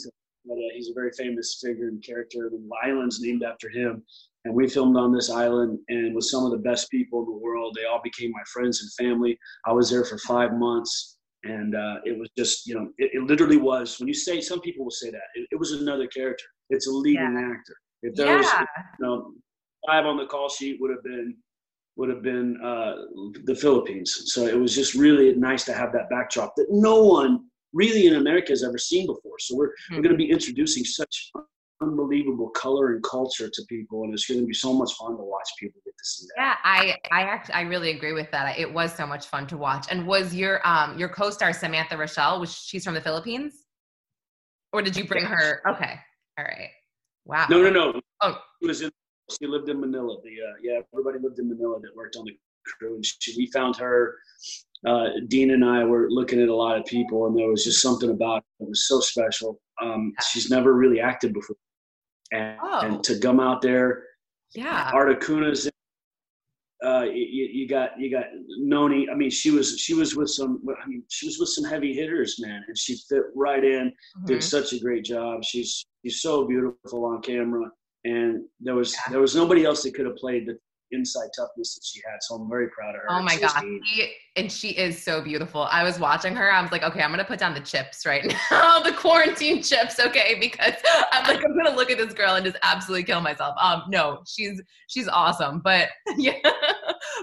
But, 0.47 0.53
uh, 0.53 0.73
he's 0.75 0.89
a 0.89 0.93
very 0.93 1.11
famous 1.17 1.59
figure 1.63 1.87
and 1.87 2.03
character. 2.03 2.49
The 2.51 2.69
island's 2.83 3.19
named 3.19 3.43
after 3.43 3.69
him. 3.69 4.03
And 4.43 4.53
we 4.53 4.69
filmed 4.69 4.95
on 4.95 5.11
this 5.11 5.31
island 5.31 5.79
and 5.89 6.13
with 6.13 6.25
some 6.25 6.45
of 6.45 6.51
the 6.51 6.59
best 6.59 6.89
people 6.91 7.21
in 7.21 7.25
the 7.25 7.37
world. 7.37 7.75
They 7.75 7.85
all 7.85 8.01
became 8.03 8.31
my 8.31 8.43
friends 8.53 8.79
and 8.81 9.07
family. 9.07 9.37
I 9.65 9.71
was 9.71 9.89
there 9.89 10.05
for 10.05 10.19
five 10.19 10.53
months. 10.53 11.17
And 11.43 11.75
uh, 11.75 11.95
it 12.05 12.17
was 12.17 12.29
just, 12.37 12.67
you 12.67 12.75
know, 12.75 12.89
it, 12.97 13.11
it, 13.13 13.23
literally 13.23 13.57
was. 13.57 13.99
When 13.99 14.07
you 14.07 14.13
say, 14.13 14.41
some 14.41 14.61
people 14.61 14.83
will 14.83 14.91
say 14.91 15.09
that, 15.11 15.21
it, 15.35 15.47
it 15.51 15.59
was 15.59 15.71
another 15.71 16.07
character. 16.07 16.45
It's 16.69 16.87
a 16.87 16.91
leading 16.91 17.21
yeah. 17.21 17.51
actor. 17.53 17.75
If 18.03 18.15
there 18.15 18.27
yeah. 18.27 18.37
was, 18.37 18.47
you 18.99 19.05
know, 19.05 19.31
five 19.87 20.05
on 20.05 20.17
the 20.17 20.25
call 20.25 20.49
sheet 20.49 20.77
would 20.79 20.91
have 20.91 21.03
been 21.03 21.35
would 21.97 22.09
have 22.09 22.21
been 22.21 22.59
uh, 22.61 22.95
the 23.45 23.55
Philippines. 23.55 24.33
So 24.33 24.45
it 24.45 24.59
was 24.59 24.75
just 24.75 24.95
really 24.95 25.33
nice 25.35 25.63
to 25.65 25.73
have 25.73 25.91
that 25.93 26.09
backdrop 26.09 26.55
that 26.55 26.67
no 26.69 27.03
one 27.03 27.45
really 27.73 28.07
in 28.07 28.15
America 28.15 28.51
has 28.51 28.63
ever 28.63 28.77
seen 28.77 29.05
before. 29.05 29.39
So 29.39 29.55
we're 29.55 29.67
mm-hmm. 29.67 29.95
we're 29.95 30.01
going 30.01 30.13
to 30.13 30.17
be 30.17 30.29
introducing 30.29 30.83
such 30.83 31.31
unbelievable 31.81 32.49
color 32.49 32.93
and 32.93 33.03
culture 33.03 33.49
to 33.51 33.61
people, 33.67 34.03
and 34.03 34.13
it's 34.13 34.25
going 34.25 34.39
to 34.39 34.45
be 34.45 34.53
so 34.53 34.73
much 34.73 34.93
fun 34.93 35.11
to 35.17 35.23
watch 35.23 35.49
people 35.59 35.81
get 35.85 35.93
to 35.97 36.05
see 36.05 36.25
that. 36.35 36.41
Yeah, 36.41 36.55
I 36.63 36.95
I 37.11 37.21
actually 37.23 37.55
I 37.55 37.61
really 37.61 37.91
agree 37.91 38.13
with 38.13 38.31
that. 38.31 38.57
It 38.57 38.71
was 38.71 38.93
so 38.93 39.05
much 39.05 39.27
fun 39.27 39.47
to 39.47 39.57
watch. 39.57 39.87
And 39.89 40.07
was 40.07 40.33
your 40.33 40.65
um 40.67 40.97
your 40.97 41.09
co-star 41.09 41.53
Samantha 41.53 41.97
Richelle? 41.97 42.39
Was 42.39 42.53
she's 42.53 42.83
from 42.83 42.93
the 42.93 43.01
Philippines, 43.01 43.65
or 44.73 44.81
did 44.81 44.95
you 44.95 45.05
bring 45.05 45.25
her? 45.25 45.61
Okay, 45.67 45.99
all 46.37 46.45
right. 46.45 46.69
Wow. 47.25 47.47
No, 47.49 47.61
no, 47.61 47.69
no. 47.71 48.01
Oh, 48.21 48.39
she 48.61 48.67
was 48.67 48.81
in 48.81 48.91
she 49.29 49.47
lived 49.47 49.69
in 49.69 49.79
Manila. 49.79 50.17
The 50.23 50.29
uh, 50.29 50.53
yeah, 50.61 50.79
everybody 50.93 51.19
lived 51.19 51.39
in 51.39 51.49
Manila 51.49 51.79
that 51.81 51.95
worked 51.95 52.15
on 52.15 52.25
the 52.25 52.37
crew, 52.65 52.95
and 52.95 53.05
she, 53.05 53.35
we 53.37 53.47
found 53.51 53.75
her. 53.77 54.15
Uh, 54.85 55.07
Dean 55.27 55.51
and 55.51 55.65
I 55.65 55.83
were 55.83 56.09
looking 56.09 56.41
at 56.41 56.49
a 56.49 56.55
lot 56.55 56.77
of 56.77 56.85
people, 56.85 57.25
and 57.25 57.37
there 57.37 57.47
was 57.47 57.63
just 57.63 57.81
something 57.81 58.11
about 58.11 58.37
it 58.37 58.43
that 58.59 58.69
was 58.69 58.87
so 58.87 58.99
special. 58.99 59.59
Um, 59.81 60.13
she's 60.29 60.49
never 60.49 60.73
really 60.73 60.99
acted 60.99 61.33
before, 61.33 61.55
and, 62.31 62.57
oh. 62.61 62.79
and 62.81 63.03
to 63.03 63.19
come 63.19 63.39
out 63.39 63.61
there, 63.61 64.03
yeah, 64.53 64.91
Art 64.93 65.19
Acuña's. 65.19 65.69
Uh, 66.85 67.05
you, 67.05 67.49
you, 67.51 67.67
got 67.67 67.91
you 67.97 68.11
got 68.11 68.25
Nonie. 68.59 69.07
I 69.11 69.15
mean, 69.15 69.31
she 69.31 69.49
was 69.49 69.79
she 69.79 69.95
was 69.95 70.15
with 70.15 70.29
some. 70.29 70.61
I 70.83 70.87
mean, 70.87 71.03
she 71.09 71.25
was 71.25 71.39
with 71.39 71.49
some 71.49 71.63
heavy 71.63 71.93
hitters, 71.93 72.35
man, 72.39 72.63
and 72.67 72.77
she 72.77 72.97
fit 73.09 73.23
right 73.33 73.63
in. 73.63 73.87
Mm-hmm. 74.17 74.25
Did 74.27 74.43
such 74.43 74.73
a 74.73 74.79
great 74.79 75.03
job. 75.03 75.43
She's 75.43 75.83
she's 76.03 76.21
so 76.21 76.45
beautiful 76.45 77.05
on 77.05 77.21
camera 77.23 77.71
and 78.05 78.45
there 78.59 78.75
was 78.75 78.93
yeah. 78.93 79.11
there 79.11 79.19
was 79.19 79.35
nobody 79.35 79.65
else 79.65 79.83
that 79.83 79.93
could 79.93 80.05
have 80.05 80.15
played 80.15 80.47
the 80.47 80.57
inside 80.91 81.27
toughness 81.35 81.73
that 81.75 81.81
she 81.83 81.99
had. 82.05 82.17
So 82.21 82.35
I'm 82.35 82.47
very 82.47 82.69
proud 82.69 82.95
of 82.95 83.01
her. 83.01 83.07
Oh 83.09 83.21
my 83.21 83.35
god, 83.37 83.63
she, 83.83 84.13
and 84.35 84.51
she 84.51 84.69
is 84.69 85.01
so 85.03 85.21
beautiful. 85.21 85.63
I 85.63 85.83
was 85.83 85.99
watching 85.99 86.35
her. 86.35 86.51
I 86.51 86.61
was 86.61 86.71
like, 86.71 86.83
okay, 86.83 87.01
I'm 87.01 87.09
gonna 87.09 87.25
put 87.25 87.39
down 87.39 87.55
the 87.55 87.59
chips 87.59 88.05
right 88.05 88.23
now, 88.51 88.79
the 88.79 88.93
quarantine 88.93 89.63
chips, 89.63 89.99
okay? 89.99 90.37
Because 90.39 90.75
I'm 91.11 91.25
like, 91.27 91.43
I'm 91.43 91.57
gonna 91.57 91.75
look 91.75 91.89
at 91.89 91.97
this 91.97 92.13
girl 92.13 92.35
and 92.35 92.45
just 92.45 92.57
absolutely 92.61 93.03
kill 93.03 93.21
myself. 93.21 93.55
Um, 93.59 93.83
no, 93.89 94.21
she's 94.27 94.61
she's 94.87 95.07
awesome, 95.07 95.61
but 95.63 95.89
yeah. 96.17 96.33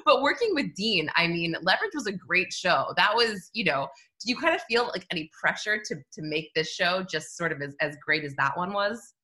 but 0.05 0.21
working 0.21 0.51
with 0.55 0.75
Dean, 0.75 1.09
I 1.15 1.29
mean, 1.29 1.55
Leverage 1.62 1.93
was 1.95 2.09
a 2.09 2.12
great 2.12 2.53
show. 2.53 2.93
That 2.97 3.15
was, 3.15 3.51
you 3.55 3.65
know, 3.65 3.87
do 4.21 4.31
you 4.31 4.37
kind 4.37 4.55
of 4.55 4.62
feel 4.69 4.91
like 4.93 5.07
any 5.12 5.31
pressure 5.41 5.79
to 5.79 5.95
to 5.95 6.23
make 6.23 6.51
this 6.55 6.73
show 6.73 7.05
just 7.09 7.37
sort 7.37 7.53
of 7.53 7.62
as, 7.62 7.75
as 7.81 7.97
great 8.05 8.25
as 8.25 8.35
that 8.35 8.57
one 8.57 8.73
was? 8.73 9.15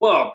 Well, 0.00 0.34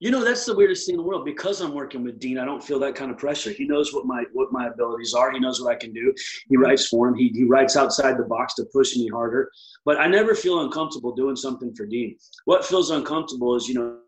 you 0.00 0.12
know, 0.12 0.24
that's 0.24 0.44
the 0.44 0.54
weirdest 0.54 0.86
thing 0.86 0.94
in 0.94 1.00
the 1.00 1.06
world. 1.06 1.24
Because 1.24 1.60
I'm 1.60 1.74
working 1.74 2.04
with 2.04 2.20
Dean, 2.20 2.38
I 2.38 2.44
don't 2.44 2.62
feel 2.62 2.78
that 2.80 2.94
kind 2.94 3.10
of 3.10 3.18
pressure. 3.18 3.50
He 3.50 3.66
knows 3.66 3.92
what 3.92 4.06
my 4.06 4.24
what 4.32 4.52
my 4.52 4.68
abilities 4.68 5.12
are. 5.12 5.32
He 5.32 5.40
knows 5.40 5.60
what 5.60 5.72
I 5.72 5.76
can 5.76 5.92
do. 5.92 6.14
He 6.48 6.56
writes 6.56 6.86
for 6.86 7.08
him. 7.08 7.14
He 7.14 7.30
he 7.34 7.44
writes 7.44 7.76
outside 7.76 8.16
the 8.16 8.24
box 8.24 8.54
to 8.54 8.66
push 8.72 8.96
me 8.96 9.08
harder. 9.08 9.50
But 9.84 9.98
I 9.98 10.06
never 10.06 10.34
feel 10.34 10.60
uncomfortable 10.60 11.14
doing 11.14 11.36
something 11.36 11.74
for 11.74 11.84
Dean. 11.86 12.16
What 12.44 12.64
feels 12.64 12.90
uncomfortable 12.90 13.56
is, 13.56 13.68
you 13.68 13.74
know, 13.74 13.98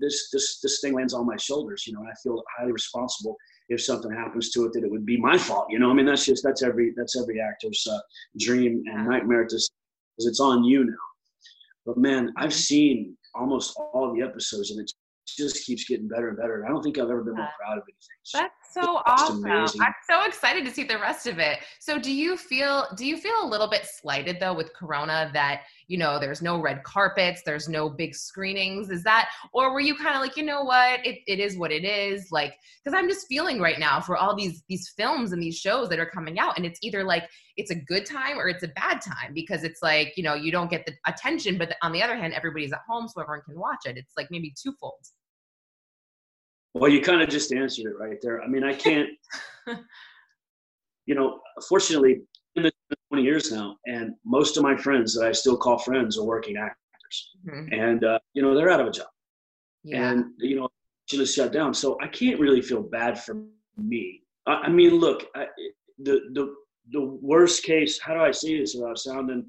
this 0.00 0.28
this 0.32 0.58
this 0.60 0.80
thing 0.80 0.94
lands 0.94 1.14
on 1.14 1.26
my 1.26 1.36
shoulders, 1.36 1.86
you 1.86 1.92
know, 1.92 2.00
and 2.00 2.08
I 2.08 2.14
feel 2.22 2.42
highly 2.58 2.72
responsible. 2.72 3.36
if 3.68 3.80
something 3.80 4.10
happens 4.10 4.50
to 4.50 4.66
it 4.66 4.72
that 4.72 4.84
it 4.84 4.90
would 4.90 5.06
be 5.06 5.18
my 5.18 5.38
fault. 5.38 5.66
You 5.70 5.78
know, 5.78 5.90
I 5.90 5.94
mean 5.94 6.06
that's 6.06 6.26
just 6.26 6.42
that's 6.42 6.62
every 6.62 6.92
that's 6.96 7.16
every 7.20 7.40
actor's 7.40 7.86
uh, 7.88 8.00
dream 8.38 8.82
and 8.86 9.06
nightmare 9.08 9.46
to 9.46 9.56
because 9.56 10.26
it's 10.26 10.40
on 10.40 10.64
you 10.64 10.84
now. 10.84 10.92
But 11.86 11.96
man, 11.96 12.32
I've 12.36 12.54
seen 12.54 13.16
almost 13.34 13.76
all 13.76 14.14
the 14.14 14.22
episodes 14.22 14.70
and 14.70 14.80
it 14.80 14.92
just 15.36 15.64
keeps 15.64 15.84
getting 15.84 16.08
better 16.08 16.28
and 16.28 16.36
better. 16.36 16.56
And 16.56 16.66
I 16.66 16.68
don't 16.68 16.82
think 16.82 16.98
I've 16.98 17.10
ever 17.10 17.22
been 17.22 17.34
more 17.34 17.48
proud 17.58 17.78
of 17.78 17.84
anything. 17.84 18.00
That's 18.34 18.74
so 18.74 19.02
awesome. 19.06 19.44
Amazing. 19.44 19.80
I'm 19.82 19.94
so 20.08 20.24
excited 20.24 20.64
to 20.64 20.70
see 20.70 20.84
the 20.84 20.98
rest 20.98 21.26
of 21.26 21.38
it. 21.38 21.58
So 21.80 21.98
do 21.98 22.12
you 22.12 22.36
feel 22.36 22.86
do 22.96 23.06
you 23.06 23.16
feel 23.16 23.34
a 23.42 23.46
little 23.46 23.68
bit 23.68 23.86
slighted 23.86 24.38
though 24.40 24.54
with 24.54 24.72
Corona 24.74 25.30
that 25.34 25.62
you 25.92 25.98
know 25.98 26.18
there's 26.18 26.40
no 26.40 26.58
red 26.58 26.82
carpets 26.84 27.42
there's 27.44 27.68
no 27.68 27.90
big 27.90 28.14
screenings 28.14 28.88
is 28.88 29.02
that 29.02 29.28
or 29.52 29.74
were 29.74 29.80
you 29.80 29.94
kind 29.94 30.16
of 30.16 30.22
like 30.22 30.38
you 30.38 30.42
know 30.42 30.62
what 30.62 31.06
it, 31.06 31.18
it 31.26 31.38
is 31.38 31.58
what 31.58 31.70
it 31.70 31.84
is 31.84 32.28
like 32.32 32.54
because 32.82 32.98
i'm 32.98 33.08
just 33.08 33.26
feeling 33.26 33.60
right 33.60 33.78
now 33.78 34.00
for 34.00 34.16
all 34.16 34.34
these 34.34 34.62
these 34.70 34.88
films 34.96 35.32
and 35.32 35.42
these 35.42 35.58
shows 35.58 35.90
that 35.90 35.98
are 35.98 36.06
coming 36.06 36.38
out 36.38 36.56
and 36.56 36.64
it's 36.64 36.78
either 36.82 37.04
like 37.04 37.24
it's 37.58 37.70
a 37.70 37.74
good 37.74 38.06
time 38.06 38.38
or 38.38 38.48
it's 38.48 38.62
a 38.62 38.68
bad 38.68 39.02
time 39.02 39.34
because 39.34 39.64
it's 39.64 39.82
like 39.82 40.14
you 40.16 40.22
know 40.22 40.32
you 40.32 40.50
don't 40.50 40.70
get 40.70 40.86
the 40.86 40.92
attention 41.06 41.58
but 41.58 41.76
on 41.82 41.92
the 41.92 42.02
other 42.02 42.16
hand 42.16 42.32
everybody's 42.32 42.72
at 42.72 42.80
home 42.88 43.06
so 43.06 43.20
everyone 43.20 43.42
can 43.42 43.58
watch 43.58 43.80
it 43.84 43.98
it's 43.98 44.14
like 44.16 44.28
maybe 44.30 44.50
twofold 44.60 45.04
well 46.74 46.90
you 46.90 47.00
kind 47.00 47.22
of 47.22 47.28
just 47.28 47.52
answered 47.52 47.86
it 47.86 47.98
right 47.98 48.18
there 48.22 48.42
i 48.42 48.46
mean 48.46 48.64
i 48.64 48.72
can't 48.72 49.08
you 51.06 51.14
know 51.14 51.40
fortunately 51.68 52.22
in 52.56 52.64
the 52.64 52.72
20 53.12 53.22
years 53.22 53.52
now, 53.52 53.76
and 53.86 54.14
most 54.24 54.56
of 54.56 54.62
my 54.62 54.76
friends 54.76 55.14
that 55.14 55.26
I 55.26 55.32
still 55.32 55.56
call 55.56 55.78
friends 55.78 56.18
are 56.18 56.24
working 56.24 56.56
actors, 56.56 57.30
mm-hmm. 57.46 57.72
and 57.72 58.04
uh, 58.04 58.18
you 58.34 58.42
know 58.42 58.54
they're 58.54 58.70
out 58.70 58.80
of 58.80 58.86
a 58.86 58.90
job, 58.90 59.08
yeah. 59.84 60.10
and 60.10 60.32
you 60.38 60.56
know 60.56 60.68
she 61.06 61.16
just 61.16 61.34
shut 61.34 61.52
down. 61.52 61.74
So 61.74 61.98
I 62.00 62.06
can't 62.08 62.40
really 62.40 62.62
feel 62.62 62.82
bad 62.82 63.22
for 63.22 63.42
me. 63.76 64.22
I, 64.46 64.52
I 64.52 64.68
mean, 64.68 64.94
look, 64.94 65.26
I, 65.34 65.46
the 65.98 66.20
the 66.32 66.54
the 66.90 67.02
worst 67.02 67.64
case. 67.64 67.98
How 68.00 68.14
do 68.14 68.20
I 68.20 68.30
say 68.30 68.58
this 68.58 68.74
without 68.74 68.98
sounding? 68.98 69.44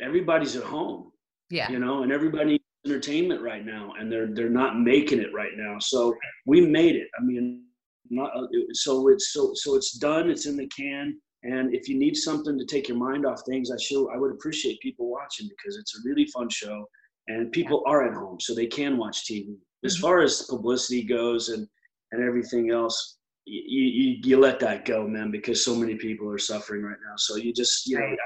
Everybody's 0.00 0.56
at 0.56 0.64
home, 0.64 1.12
yeah, 1.50 1.70
you 1.70 1.78
know, 1.78 2.02
and 2.02 2.12
everybody 2.12 2.60
entertainment 2.86 3.42
right 3.42 3.64
now, 3.64 3.92
and 3.98 4.10
they're 4.10 4.28
they're 4.32 4.48
not 4.48 4.78
making 4.78 5.20
it 5.20 5.32
right 5.34 5.52
now. 5.56 5.78
So 5.78 6.14
we 6.46 6.60
made 6.60 6.96
it. 6.96 7.08
I 7.18 7.22
mean, 7.24 7.64
not, 8.10 8.30
uh, 8.36 8.46
so 8.72 9.08
it's 9.08 9.32
so 9.32 9.52
so 9.54 9.74
it's 9.74 9.92
done. 9.98 10.30
It's 10.30 10.46
in 10.46 10.56
the 10.56 10.68
can 10.68 11.18
and 11.46 11.74
if 11.74 11.88
you 11.88 11.96
need 11.98 12.16
something 12.16 12.58
to 12.58 12.64
take 12.64 12.88
your 12.88 12.98
mind 12.98 13.24
off 13.24 13.42
things, 13.46 13.70
I 13.70 13.76
sure 13.78 14.12
I 14.12 14.18
would 14.18 14.32
appreciate 14.32 14.80
people 14.80 15.08
watching 15.10 15.48
because 15.48 15.76
it's 15.76 15.96
a 15.96 16.00
really 16.04 16.26
fun 16.26 16.48
show, 16.48 16.84
and 17.28 17.52
people 17.52 17.84
are 17.86 18.06
at 18.06 18.14
home, 18.14 18.40
so 18.40 18.54
they 18.54 18.66
can 18.66 18.96
watch 18.96 19.24
TV. 19.26 19.56
As 19.84 19.94
mm-hmm. 19.94 20.02
far 20.02 20.20
as 20.22 20.42
publicity 20.42 21.02
goes 21.02 21.50
and 21.50 21.68
and 22.12 22.22
everything 22.22 22.70
else, 22.70 23.18
you, 23.46 23.82
you, 23.82 24.16
you 24.22 24.38
let 24.38 24.60
that 24.60 24.84
go, 24.84 25.06
man, 25.06 25.30
because 25.30 25.64
so 25.64 25.74
many 25.74 25.96
people 25.96 26.30
are 26.30 26.38
suffering 26.38 26.82
right 26.82 26.96
now. 27.04 27.14
So 27.16 27.36
you 27.36 27.52
just, 27.52 27.86
you 27.88 27.98
know, 27.98 28.16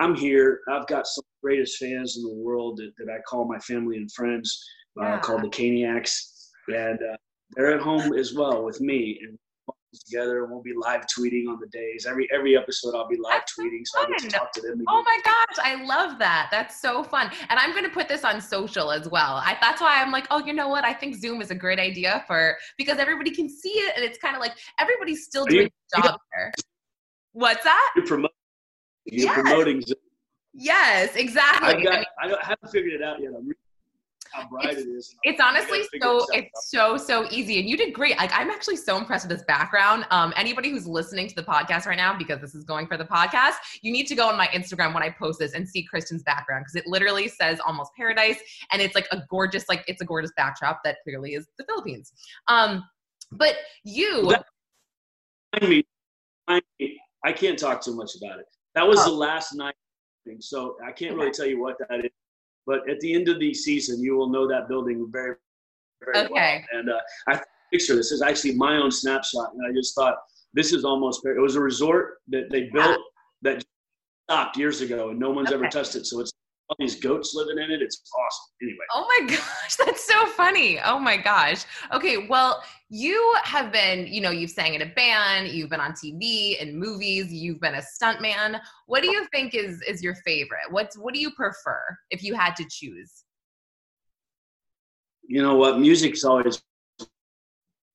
I, 0.00 0.04
am 0.04 0.16
here. 0.16 0.60
I've 0.68 0.86
got 0.88 1.06
some 1.06 1.22
greatest 1.44 1.76
fans 1.78 2.16
in 2.16 2.22
the 2.22 2.34
world 2.34 2.78
that, 2.78 2.92
that 2.98 3.12
I 3.12 3.18
call 3.28 3.46
my 3.46 3.58
family 3.58 3.98
and 3.98 4.10
friends, 4.12 4.64
uh, 5.00 5.04
yeah. 5.04 5.18
called 5.20 5.42
the 5.42 5.48
Kaniacs, 5.48 6.48
and 6.68 6.98
uh, 6.98 7.16
they're 7.54 7.74
at 7.74 7.80
home 7.80 8.14
as 8.14 8.34
well 8.34 8.64
with 8.64 8.80
me. 8.80 9.20
And 9.22 9.38
together 10.10 10.42
and 10.42 10.52
we'll 10.52 10.62
be 10.62 10.72
live 10.74 11.02
tweeting 11.06 11.48
on 11.48 11.58
the 11.60 11.68
days. 11.68 12.06
Every 12.06 12.28
every 12.34 12.56
episode 12.56 12.94
I'll 12.94 13.08
be 13.08 13.16
live 13.16 13.40
That's 13.40 13.58
tweeting 13.58 13.82
so, 13.84 14.00
so 14.00 14.06
I 14.06 14.10
get 14.10 14.18
to 14.20 14.28
talk 14.28 14.52
to 14.52 14.60
them. 14.60 14.72
Again. 14.72 14.84
Oh 14.88 15.02
my 15.04 15.18
gosh, 15.24 15.64
I 15.64 15.84
love 15.84 16.18
that. 16.18 16.48
That's 16.50 16.80
so 16.80 17.02
fun. 17.02 17.30
And 17.48 17.58
I'm 17.58 17.74
gonna 17.74 17.90
put 17.90 18.08
this 18.08 18.24
on 18.24 18.40
social 18.40 18.90
as 18.90 19.08
well. 19.08 19.36
I 19.36 19.56
that's 19.60 19.80
why 19.80 20.00
I'm 20.02 20.10
like, 20.10 20.26
oh, 20.30 20.44
you 20.44 20.52
know 20.52 20.68
what? 20.68 20.84
I 20.84 20.92
think 20.92 21.14
Zoom 21.14 21.40
is 21.40 21.50
a 21.50 21.54
great 21.54 21.78
idea 21.78 22.24
for 22.26 22.56
because 22.76 22.98
everybody 22.98 23.30
can 23.30 23.48
see 23.48 23.70
it 23.70 23.92
and 23.96 24.04
it's 24.04 24.18
kind 24.18 24.34
of 24.34 24.40
like 24.40 24.52
everybody's 24.78 25.24
still 25.24 25.44
doing 25.44 25.70
the 25.92 26.02
job 26.02 26.18
there. 26.32 26.52
What's 27.32 27.64
that? 27.64 27.92
You're, 27.96 28.06
promoting. 28.06 28.36
you're 29.06 29.26
yes. 29.26 29.34
promoting 29.34 29.82
Zoom. 29.82 29.96
Yes, 30.54 31.16
exactly. 31.16 31.68
I, 31.68 31.82
got, 31.82 32.06
I, 32.22 32.26
mean, 32.28 32.36
I 32.42 32.46
haven't 32.46 32.70
figured 32.70 32.94
it 32.94 33.02
out 33.02 33.20
yet. 33.20 33.32
I'm 33.36 33.52
how 34.34 34.48
bright 34.48 34.70
it's, 34.70 34.82
it 34.82 34.88
is. 34.88 35.14
It's 35.22 35.40
honestly 35.40 35.82
so 36.02 36.26
it's 36.32 36.70
so 36.70 36.96
so 36.96 37.26
easy, 37.30 37.60
and 37.60 37.68
you 37.68 37.76
did 37.76 37.94
great. 37.94 38.16
Like 38.16 38.32
I'm 38.34 38.50
actually 38.50 38.76
so 38.76 38.96
impressed 38.96 39.28
with 39.28 39.38
this 39.38 39.46
background. 39.46 40.06
Um, 40.10 40.32
anybody 40.36 40.70
who's 40.70 40.86
listening 40.86 41.28
to 41.28 41.34
the 41.34 41.42
podcast 41.42 41.86
right 41.86 41.96
now, 41.96 42.16
because 42.16 42.40
this 42.40 42.54
is 42.54 42.64
going 42.64 42.86
for 42.86 42.96
the 42.96 43.04
podcast, 43.04 43.54
you 43.82 43.92
need 43.92 44.06
to 44.08 44.14
go 44.14 44.28
on 44.28 44.36
my 44.36 44.48
Instagram 44.48 44.92
when 44.92 45.02
I 45.02 45.10
post 45.10 45.38
this 45.38 45.52
and 45.54 45.68
see 45.68 45.84
Christian's 45.84 46.22
background 46.24 46.64
because 46.64 46.76
it 46.76 46.86
literally 46.86 47.28
says 47.28 47.60
almost 47.64 47.92
paradise, 47.96 48.38
and 48.72 48.82
it's 48.82 48.94
like 48.94 49.06
a 49.12 49.22
gorgeous, 49.30 49.68
like 49.68 49.84
it's 49.86 50.02
a 50.02 50.04
gorgeous 50.04 50.32
backdrop 50.36 50.80
that 50.84 50.96
clearly 51.04 51.34
is 51.34 51.46
the 51.58 51.64
Philippines. 51.64 52.12
Um, 52.48 52.84
but 53.32 53.54
you. 53.84 54.34
me, 55.62 55.84
I 56.48 57.32
can't 57.32 57.58
talk 57.58 57.82
too 57.82 57.94
much 57.94 58.16
about 58.16 58.40
it. 58.40 58.46
That 58.74 58.86
was 58.86 58.98
oh. 59.00 59.10
the 59.10 59.16
last 59.16 59.54
night, 59.54 59.74
so 60.40 60.76
I 60.84 60.92
can't 60.92 61.12
okay. 61.12 61.20
really 61.20 61.30
tell 61.32 61.46
you 61.46 61.60
what 61.60 61.76
that 61.78 62.04
is. 62.04 62.10
But 62.66 62.88
at 62.88 62.98
the 63.00 63.14
end 63.14 63.28
of 63.28 63.38
the 63.40 63.52
season, 63.52 64.02
you 64.02 64.16
will 64.16 64.30
know 64.30 64.48
that 64.48 64.68
building 64.68 65.06
very, 65.10 65.36
very 66.02 66.26
okay. 66.26 66.64
well. 66.72 66.80
And 66.80 66.90
uh, 66.90 67.00
I 67.28 67.40
picture 67.72 67.94
this 67.94 68.10
is 68.10 68.22
actually 68.22 68.54
my 68.54 68.76
own 68.76 68.90
snapshot, 68.90 69.52
and 69.54 69.66
I 69.66 69.72
just 69.72 69.94
thought 69.94 70.16
this 70.54 70.72
is 70.72 70.84
almost. 70.84 71.24
It 71.26 71.40
was 71.40 71.56
a 71.56 71.60
resort 71.60 72.18
that 72.28 72.50
they 72.50 72.70
built 72.72 72.98
that 73.42 73.62
stopped 74.30 74.56
years 74.56 74.80
ago, 74.80 75.10
and 75.10 75.18
no 75.18 75.30
one's 75.30 75.48
okay. 75.48 75.56
ever 75.56 75.68
touched 75.68 75.96
it. 75.96 76.06
So 76.06 76.20
it's 76.20 76.32
all 76.68 76.76
these 76.78 76.96
goats 76.96 77.34
living 77.34 77.62
in 77.62 77.70
it. 77.70 77.82
It's 77.82 78.02
awesome. 78.16 78.52
Anyway. 78.62 78.84
Oh 78.92 79.06
my 79.06 79.26
gosh, 79.36 79.76
that's 79.76 80.06
so 80.06 80.26
funny. 80.26 80.80
Oh 80.80 80.98
my 80.98 81.16
gosh. 81.16 81.64
Okay, 81.92 82.26
well, 82.28 82.62
you 82.88 83.34
have 83.42 83.72
been, 83.72 84.06
you 84.06 84.20
know, 84.20 84.30
you've 84.30 84.50
sang 84.50 84.74
in 84.74 84.82
a 84.82 84.86
band, 84.94 85.48
you've 85.48 85.70
been 85.70 85.80
on 85.80 85.92
TV 85.92 86.60
and 86.60 86.78
movies, 86.78 87.32
you've 87.32 87.60
been 87.60 87.74
a 87.74 87.82
stuntman. 87.82 88.60
What 88.86 89.02
do 89.02 89.10
you 89.10 89.26
think 89.32 89.54
is 89.54 89.82
is 89.82 90.02
your 90.02 90.14
favorite? 90.26 90.70
What's 90.70 90.96
what 90.96 91.14
do 91.14 91.20
you 91.20 91.30
prefer 91.32 91.80
if 92.10 92.22
you 92.22 92.34
had 92.34 92.56
to 92.56 92.64
choose? 92.70 93.24
You 95.26 95.42
know 95.42 95.56
what? 95.56 95.80
Music's 95.80 96.24
always 96.24 96.62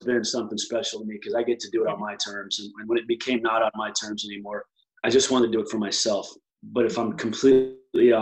been 0.02 0.24
something 0.24 0.58
special 0.58 1.02
to 1.02 1.06
me 1.06 1.16
because 1.20 1.36
I 1.36 1.44
get 1.44 1.60
to 1.60 1.70
do 1.70 1.84
it 1.84 1.90
on 1.90 2.00
my 2.00 2.16
terms. 2.16 2.60
And, 2.60 2.72
and 2.80 2.90
when 2.90 2.98
it 2.98 3.08
became 3.08 3.42
not 3.42 3.62
on 3.62 3.72
my 3.76 3.92
terms 3.92 4.26
anymore, 4.26 4.66
I 5.04 5.10
just 5.10 5.30
wanted 5.30 5.48
to 5.48 5.52
do 5.52 5.60
it 5.62 5.70
for 5.70 5.78
myself. 5.78 6.28
But 6.64 6.86
if 6.86 6.98
I'm 6.98 7.16
completely 7.18 8.14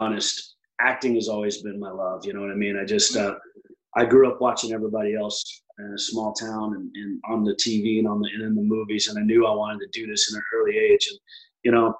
honest, 0.00 0.56
acting 0.80 1.14
has 1.14 1.28
always 1.28 1.62
been 1.62 1.78
my 1.78 1.90
love. 1.90 2.24
You 2.24 2.32
know 2.32 2.40
what 2.40 2.50
I 2.50 2.54
mean? 2.54 2.76
I 2.76 2.84
just 2.84 3.16
uh, 3.16 3.34
I 3.96 4.04
grew 4.04 4.30
up 4.30 4.40
watching 4.40 4.72
everybody 4.72 5.14
else 5.14 5.62
in 5.78 5.92
a 5.94 5.98
small 5.98 6.32
town 6.32 6.74
and, 6.74 6.90
and 6.94 7.20
on 7.28 7.44
the 7.44 7.54
TV 7.54 7.98
and 7.98 8.08
on 8.08 8.20
the 8.20 8.28
and 8.34 8.42
in 8.42 8.54
the 8.54 8.62
movies, 8.62 9.08
and 9.08 9.18
I 9.18 9.22
knew 9.22 9.46
I 9.46 9.54
wanted 9.54 9.80
to 9.80 10.00
do 10.00 10.06
this 10.06 10.30
in 10.30 10.36
an 10.36 10.42
early 10.56 10.76
age. 10.76 11.08
And 11.10 11.18
you 11.64 11.72
know, 11.72 11.94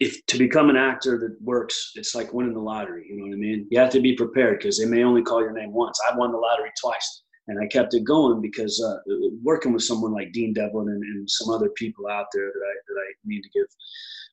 if 0.00 0.24
to 0.26 0.38
become 0.38 0.70
an 0.70 0.76
actor 0.76 1.18
that 1.18 1.36
works, 1.42 1.92
it's 1.94 2.14
like 2.14 2.32
winning 2.32 2.54
the 2.54 2.60
lottery. 2.60 3.06
You 3.08 3.16
know 3.16 3.24
what 3.24 3.34
I 3.34 3.38
mean? 3.38 3.66
You 3.70 3.78
have 3.80 3.90
to 3.90 4.00
be 4.00 4.14
prepared 4.14 4.58
because 4.58 4.78
they 4.78 4.86
may 4.86 5.02
only 5.02 5.22
call 5.22 5.40
your 5.40 5.52
name 5.52 5.72
once. 5.72 5.98
I 6.10 6.16
won 6.16 6.32
the 6.32 6.38
lottery 6.38 6.70
twice. 6.80 7.22
And 7.48 7.58
I 7.58 7.66
kept 7.66 7.92
it 7.94 8.04
going 8.04 8.40
because 8.40 8.80
uh, 8.80 8.98
working 9.42 9.72
with 9.72 9.82
someone 9.82 10.12
like 10.12 10.32
Dean 10.32 10.52
Devlin 10.52 10.88
and, 10.88 11.02
and, 11.02 11.28
some 11.28 11.52
other 11.52 11.70
people 11.70 12.06
out 12.08 12.26
there 12.32 12.46
that 12.46 12.60
I 12.64 12.74
that 12.86 13.00
I 13.00 13.12
need 13.24 13.42
to 13.42 13.48
give 13.48 13.66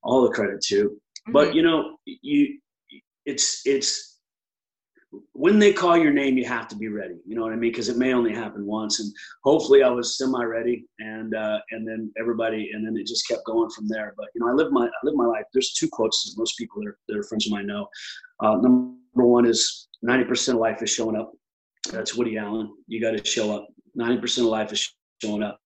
all 0.03 0.21
the 0.21 0.29
credit 0.29 0.61
to. 0.65 0.89
Mm-hmm. 0.89 1.31
But 1.31 1.55
you 1.55 1.63
know, 1.63 1.97
you 2.05 2.59
it's 3.29 3.61
it's 3.65 4.09
when 5.33 5.57
they 5.57 5.73
call 5.73 5.97
your 5.97 6.13
name, 6.13 6.37
you 6.37 6.45
have 6.45 6.67
to 6.67 6.75
be 6.75 6.87
ready. 6.87 7.15
You 7.25 7.35
know 7.35 7.41
what 7.41 7.51
I 7.51 7.55
mean? 7.55 7.71
Because 7.71 7.89
it 7.89 7.97
may 7.97 8.13
only 8.13 8.33
happen 8.33 8.65
once, 8.65 8.99
and 8.99 9.11
hopefully, 9.43 9.81
I 9.81 9.89
was 9.89 10.17
semi-ready, 10.17 10.85
and 10.99 11.35
uh, 11.35 11.59
and 11.71 11.87
then 11.87 12.11
everybody, 12.19 12.69
and 12.73 12.85
then 12.85 12.95
it 12.95 13.07
just 13.07 13.27
kept 13.27 13.45
going 13.45 13.69
from 13.71 13.87
there. 13.87 14.13
But 14.17 14.27
you 14.35 14.41
know, 14.41 14.49
I 14.49 14.53
live 14.53 14.71
my 14.71 14.85
I 14.85 14.99
live 15.03 15.15
my 15.15 15.25
life. 15.25 15.45
There's 15.53 15.73
two 15.73 15.89
quotes 15.91 16.23
that 16.23 16.39
most 16.39 16.57
people 16.57 16.81
that 16.81 16.89
are, 16.89 16.97
that 17.07 17.17
are 17.17 17.23
friends 17.23 17.47
of 17.47 17.51
mine 17.51 17.67
know. 17.67 17.87
Uh, 18.43 18.55
number 18.57 19.25
one 19.25 19.45
is 19.45 19.87
ninety 20.01 20.25
percent 20.25 20.57
of 20.57 20.61
life 20.61 20.83
is 20.83 20.91
showing 20.91 21.15
up. 21.15 21.31
That's 21.91 22.15
Woody 22.15 22.37
Allen. 22.37 22.71
You 22.87 23.01
got 23.01 23.11
to 23.11 23.25
show 23.25 23.55
up. 23.55 23.67
Ninety 23.95 24.21
percent 24.21 24.45
of 24.45 24.51
life 24.51 24.71
is 24.71 24.93
showing 25.23 25.43
up. 25.43 25.59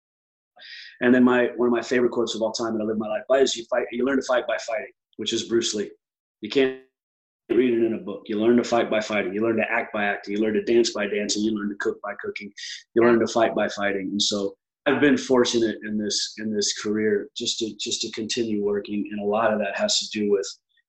And 1.00 1.14
then 1.14 1.25
my 1.25 1.49
one 1.57 1.69
of 1.69 1.73
my 1.73 1.83
favorite 1.83 2.11
quotes 2.11 2.35
of 2.35 2.43
all 2.43 2.52
time 2.52 2.76
that 2.76 2.83
I 2.83 2.87
live 2.87 2.99
my 2.99 3.09
life 3.09 3.25
by 3.29 3.38
is 3.38 3.57
you 3.57 3.64
fight. 3.71 3.87
You 3.90 4.05
learn 4.05 4.17
to 4.17 4.26
fight 4.26 4.47
by 4.47 4.59
fighting, 4.59 4.93
which 5.17 5.33
is 5.33 5.45
Bruce 5.45 5.73
Lee. 5.75 5.90
You 6.43 6.50
can't 6.50 6.81
read 7.54 7.75
it 7.75 7.85
in 7.85 7.95
a 7.95 7.99
book. 7.99 8.23
You 8.26 8.38
learn 8.40 8.57
to 8.57 8.64
fight 8.64 8.90
by 8.90 9.00
fighting. 9.00 9.35
You 9.35 9.42
learn 9.42 9.57
to 9.57 9.71
act 9.71 9.92
by 9.92 10.04
acting. 10.04 10.37
You 10.37 10.42
learn 10.42 10.54
to 10.54 10.62
dance 10.62 10.92
by 10.92 11.07
dancing. 11.07 11.42
You 11.42 11.52
learn 11.52 11.69
to 11.71 11.76
cook 11.76 12.00
by 12.02 12.14
cooking. 12.21 12.52
You 12.95 13.02
learn 13.02 13.21
to 13.21 13.26
fight 13.26 13.54
by 13.54 13.69
fighting. 13.69 14.09
And 14.11 14.23
so 14.23 14.54
I've 14.87 15.00
been 15.00 15.16
fortunate 15.16 15.78
in 15.85 15.99
this 15.99 16.35
in 16.38 16.54
this 16.54 16.78
career 16.80 17.28
just 17.37 17.59
to 17.59 17.75
just 17.78 18.00
to 18.02 18.11
continue 18.12 18.64
working, 18.64 19.09
and 19.11 19.21
a 19.21 19.25
lot 19.25 19.52
of 19.52 19.59
that 19.59 19.76
has 19.76 19.99
to 19.99 20.19
do 20.19 20.30
with 20.30 20.47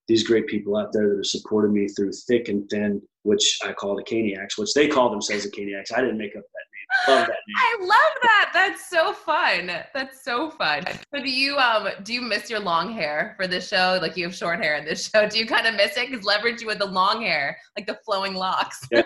these 0.08 0.24
great 0.24 0.48
people 0.48 0.77
out 0.77 0.91
there 0.91 1.10
that 1.10 1.18
have 1.18 1.25
supported 1.25 1.72
me 1.72 1.88
through 1.89 2.12
thick 2.27 2.48
and 2.50 2.70
thin, 2.70 3.01
which 3.24 3.60
I 3.63 3.74
call 3.74 3.96
the 3.96 4.03
Kaniacs, 4.03 4.58
which 4.58 4.74
they 4.74 4.88
call 4.88 5.10
themselves 5.10 5.44
the 5.44 5.51
Kaniacs. 5.51 5.96
I 5.96 6.01
didn't 6.01 6.18
make 6.18 6.36
up 6.36 6.44
that 6.44 6.71
Love. 7.08 7.28
I 7.58 7.78
love 7.80 8.14
that. 8.22 8.52
That's 8.54 8.90
so 8.90 9.14
fun. 9.14 9.68
That's 9.94 10.24
so 10.24 10.50
fun. 10.50 10.84
So 11.14 11.22
do 11.22 11.30
you 11.30 11.58
um 11.58 11.88
do 12.04 12.14
you 12.14 12.22
miss 12.22 12.50
your 12.50 12.60
long 12.60 12.92
hair 12.94 13.34
for 13.38 13.48
this 13.48 13.68
show? 13.68 13.98
Like 14.02 14.18
you 14.18 14.26
have 14.26 14.36
short 14.36 14.62
hair 14.62 14.76
in 14.76 14.86
this 14.86 15.10
show. 15.14 15.28
Do 15.28 15.40
you 15.40 15.46
kind 15.46 15.68
of 15.68 15.76
miss 15.76 15.98
it? 15.98 16.10
Because 16.10 16.26
leverage 16.26 16.62
you 16.62 16.68
with 16.68 16.80
the 16.80 16.86
long 16.86 17.22
hair, 17.22 17.58
like 17.78 17.88
the 17.88 17.98
flowing 18.06 18.34
locks. 18.34 18.86
Yeah. 18.92 19.04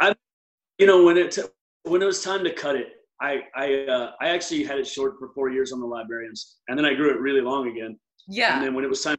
I, 0.00 0.14
you 0.78 0.86
know, 0.86 1.04
when 1.04 1.16
it 1.16 1.38
when 1.84 2.02
it 2.02 2.06
was 2.06 2.22
time 2.22 2.44
to 2.44 2.52
cut 2.52 2.76
it, 2.76 2.88
I 3.20 3.42
I 3.54 3.86
uh, 3.86 4.12
I 4.20 4.28
actually 4.28 4.64
had 4.64 4.78
it 4.78 4.86
short 4.86 5.18
for 5.18 5.30
four 5.34 5.50
years 5.50 5.72
on 5.72 5.80
the 5.80 5.86
librarians, 5.86 6.58
and 6.68 6.78
then 6.78 6.84
I 6.84 6.94
grew 6.94 7.10
it 7.10 7.18
really 7.18 7.40
long 7.40 7.68
again. 7.68 7.98
Yeah. 8.28 8.56
And 8.56 8.64
then 8.64 8.74
when 8.74 8.84
it 8.84 8.88
was 8.88 9.02
time, 9.02 9.16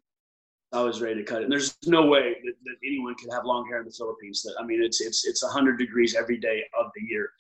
I 0.74 0.82
was 0.82 1.02
ready 1.02 1.16
to 1.16 1.24
cut 1.24 1.42
it. 1.42 1.44
And 1.46 1.52
there's 1.52 1.78
no 1.86 2.06
way 2.06 2.36
that, 2.46 2.54
that 2.66 2.76
anyone 2.86 3.16
could 3.16 3.30
have 3.34 3.44
long 3.46 3.68
hair 3.68 3.80
in 3.80 3.86
the 3.86 3.92
Philippines. 3.92 4.42
That 4.44 4.56
I 4.60 4.66
mean, 4.66 4.82
it's 4.82 5.02
it's 5.02 5.26
it's 5.26 5.44
hundred 5.44 5.78
degrees 5.78 6.16
every 6.16 6.38
day 6.38 6.64
of 6.80 6.88
the 6.96 7.02
year, 7.04 7.32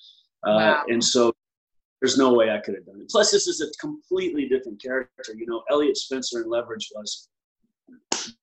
uh, 0.45 0.55
Wow. 0.57 0.83
and 0.89 1.03
so 1.03 1.33
there's 2.01 2.17
no 2.17 2.33
way 2.33 2.50
I 2.51 2.59
could 2.59 2.75
have 2.75 2.85
done 2.85 3.00
it. 3.01 3.09
Plus, 3.09 3.31
this 3.31 3.47
is 3.47 3.61
a 3.61 3.69
completely 3.79 4.47
different 4.50 4.81
character. 4.81 5.33
You 5.35 5.45
know, 5.45 5.63
Elliot 5.69 5.95
Spencer 5.97 6.41
in 6.41 6.50
Leverage 6.50 6.89
was 6.95 7.29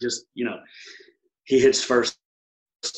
just 0.00 0.24
you 0.34 0.44
know 0.44 0.58
he 1.44 1.58
hits 1.60 1.82
first 1.82 2.18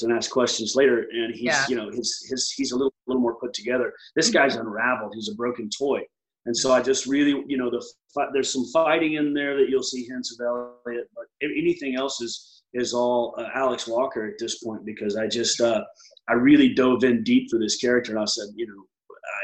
and 0.02 0.12
asks 0.12 0.30
questions 0.32 0.76
later, 0.76 1.06
and 1.12 1.34
he's 1.34 1.44
Yeah. 1.44 1.64
you 1.68 1.74
know 1.76 1.90
his 1.90 2.24
his 2.30 2.50
he's 2.52 2.70
a 2.72 2.76
little 2.76 2.92
little 3.08 3.20
more 3.22 3.34
put 3.34 3.52
together. 3.52 3.92
This 4.14 4.30
guy's 4.30 4.54
unraveled. 4.54 5.14
He's 5.14 5.28
a 5.28 5.34
broken 5.34 5.68
toy. 5.76 6.02
And 6.46 6.56
so 6.56 6.72
I 6.72 6.80
just 6.80 7.06
really, 7.06 7.42
you 7.46 7.58
know, 7.58 7.70
the 7.70 7.84
there's 8.32 8.52
some 8.52 8.64
fighting 8.72 9.14
in 9.14 9.34
there 9.34 9.56
that 9.58 9.68
you'll 9.68 9.82
see 9.82 10.04
hints 10.06 10.32
of 10.38 10.44
Elliot, 10.46 11.08
but 11.14 11.26
anything 11.42 11.96
else 11.96 12.20
is 12.20 12.62
is 12.72 12.94
all 12.94 13.34
uh, 13.36 13.48
Alex 13.54 13.86
Walker 13.88 14.26
at 14.26 14.34
this 14.38 14.62
point 14.62 14.84
because 14.86 15.16
I 15.16 15.26
just 15.26 15.60
uh, 15.60 15.82
I 16.28 16.34
really 16.34 16.72
dove 16.74 17.04
in 17.04 17.22
deep 17.24 17.48
for 17.50 17.58
this 17.58 17.76
character 17.76 18.12
and 18.12 18.20
I 18.20 18.24
said, 18.24 18.46
you 18.56 18.66
know, 18.66 18.84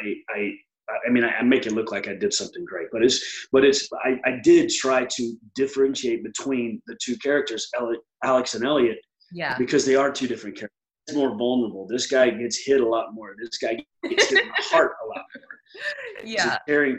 I 0.02 0.14
I 0.34 0.50
I 1.06 1.10
mean 1.10 1.24
I, 1.24 1.32
I 1.32 1.42
make 1.42 1.66
it 1.66 1.72
look 1.72 1.92
like 1.92 2.08
I 2.08 2.14
did 2.14 2.32
something 2.32 2.64
great, 2.64 2.88
but 2.92 3.02
it's 3.04 3.46
but 3.52 3.64
it's 3.64 3.88
I, 4.04 4.18
I 4.24 4.40
did 4.42 4.70
try 4.70 5.04
to 5.04 5.36
differentiate 5.54 6.24
between 6.24 6.80
the 6.86 6.96
two 7.02 7.16
characters, 7.18 7.68
Elliot, 7.78 8.00
Alex 8.24 8.54
and 8.54 8.64
Elliot, 8.64 8.98
Yeah. 9.32 9.58
because 9.58 9.84
they 9.84 9.96
are 9.96 10.10
two 10.10 10.28
different 10.28 10.56
characters. 10.56 10.72
He's 11.06 11.16
more 11.16 11.36
vulnerable. 11.36 11.86
This 11.88 12.06
guy 12.08 12.30
gets 12.30 12.64
hit 12.64 12.80
a 12.80 12.88
lot 12.88 13.14
more. 13.14 13.34
This 13.40 13.58
guy 13.58 13.76
gets 14.08 14.30
hit 14.30 14.40
in 14.42 14.48
the 14.48 14.54
heart 14.58 14.92
a 15.04 15.06
lot 15.08 15.24
Yeah. 16.25 16.59
carrying 16.66 16.99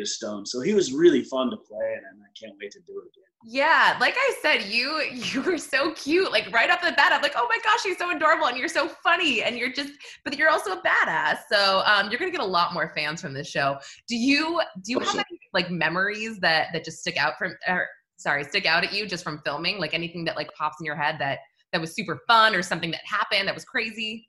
a 0.00 0.06
stone. 0.06 0.44
So 0.46 0.60
he 0.60 0.74
was 0.74 0.92
really 0.92 1.22
fun 1.22 1.50
to 1.50 1.56
play, 1.56 1.94
and 1.96 2.20
I 2.20 2.30
can't 2.38 2.56
wait 2.60 2.70
to 2.72 2.80
do 2.80 2.98
it 2.98 3.04
again. 3.04 3.24
Yeah, 3.44 3.96
like 4.00 4.14
I 4.16 4.34
said, 4.42 4.64
you 4.64 5.00
you 5.12 5.42
were 5.42 5.58
so 5.58 5.92
cute. 5.92 6.32
Like 6.32 6.50
right 6.52 6.70
off 6.70 6.82
the 6.82 6.92
bat, 6.92 7.12
I'm 7.12 7.22
like, 7.22 7.34
oh 7.36 7.46
my 7.48 7.58
gosh, 7.64 7.80
he's 7.82 7.98
so 7.98 8.14
adorable, 8.14 8.46
and 8.46 8.56
you're 8.56 8.68
so 8.68 8.88
funny, 8.88 9.42
and 9.42 9.56
you're 9.56 9.72
just, 9.72 9.92
but 10.24 10.36
you're 10.36 10.50
also 10.50 10.72
a 10.72 10.82
badass. 10.82 11.38
So 11.50 11.82
um, 11.86 12.10
you're 12.10 12.18
gonna 12.18 12.30
get 12.30 12.40
a 12.40 12.44
lot 12.44 12.74
more 12.74 12.92
fans 12.94 13.20
from 13.20 13.32
this 13.32 13.48
show. 13.48 13.78
Do 14.08 14.16
you 14.16 14.60
do 14.82 14.92
you 14.92 14.98
have 15.00 15.14
any 15.14 15.40
like 15.52 15.70
memories 15.70 16.38
that 16.40 16.68
that 16.72 16.84
just 16.84 16.98
stick 16.98 17.16
out 17.16 17.34
from, 17.38 17.54
or 17.68 17.86
sorry, 18.16 18.44
stick 18.44 18.66
out 18.66 18.84
at 18.84 18.92
you 18.92 19.06
just 19.06 19.24
from 19.24 19.40
filming? 19.44 19.78
Like 19.78 19.94
anything 19.94 20.24
that 20.24 20.36
like 20.36 20.52
pops 20.54 20.76
in 20.80 20.86
your 20.86 20.96
head 20.96 21.16
that 21.20 21.40
that 21.72 21.80
was 21.80 21.94
super 21.94 22.20
fun, 22.26 22.54
or 22.54 22.62
something 22.62 22.90
that 22.90 23.02
happened 23.04 23.48
that 23.48 23.54
was 23.54 23.64
crazy? 23.64 24.28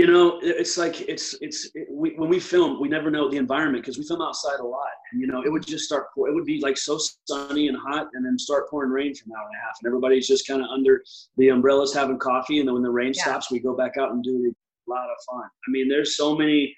You 0.00 0.06
know, 0.06 0.38
it's 0.42 0.78
like 0.78 1.02
it's 1.02 1.34
it's 1.42 1.68
it, 1.74 1.86
we, 1.90 2.14
when 2.16 2.30
we 2.30 2.40
film, 2.40 2.80
we 2.80 2.88
never 2.88 3.10
know 3.10 3.28
the 3.30 3.36
environment 3.36 3.84
because 3.84 3.98
we 3.98 4.04
film 4.06 4.22
outside 4.22 4.58
a 4.58 4.64
lot, 4.64 4.88
and 5.12 5.20
you 5.20 5.26
know, 5.26 5.42
it 5.42 5.52
would 5.52 5.66
just 5.66 5.84
start. 5.84 6.06
It 6.16 6.34
would 6.34 6.46
be 6.46 6.58
like 6.58 6.78
so 6.78 6.98
sunny 7.28 7.68
and 7.68 7.76
hot, 7.76 8.08
and 8.14 8.24
then 8.24 8.38
start 8.38 8.70
pouring 8.70 8.90
rain 8.92 9.14
for 9.14 9.24
an 9.26 9.32
hour 9.38 9.44
and 9.44 9.54
a 9.54 9.60
half, 9.60 9.76
and 9.78 9.86
everybody's 9.86 10.26
just 10.26 10.48
kind 10.48 10.62
of 10.62 10.68
under 10.70 11.02
the 11.36 11.50
umbrellas 11.50 11.92
having 11.92 12.18
coffee, 12.18 12.60
and 12.60 12.66
then 12.66 12.72
when 12.72 12.82
the 12.82 12.90
rain 12.90 13.12
Yeah. 13.14 13.24
stops, 13.24 13.50
we 13.50 13.58
go 13.60 13.76
back 13.76 13.98
out 13.98 14.12
and 14.12 14.24
do 14.24 14.50
a 14.88 14.90
lot 14.90 15.04
of 15.10 15.16
fun. 15.30 15.44
I 15.44 15.70
mean, 15.70 15.86
there's 15.86 16.16
so 16.16 16.34
many, 16.34 16.74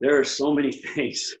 there 0.00 0.18
are 0.18 0.24
so 0.24 0.52
many 0.52 0.72
things. 0.96 1.32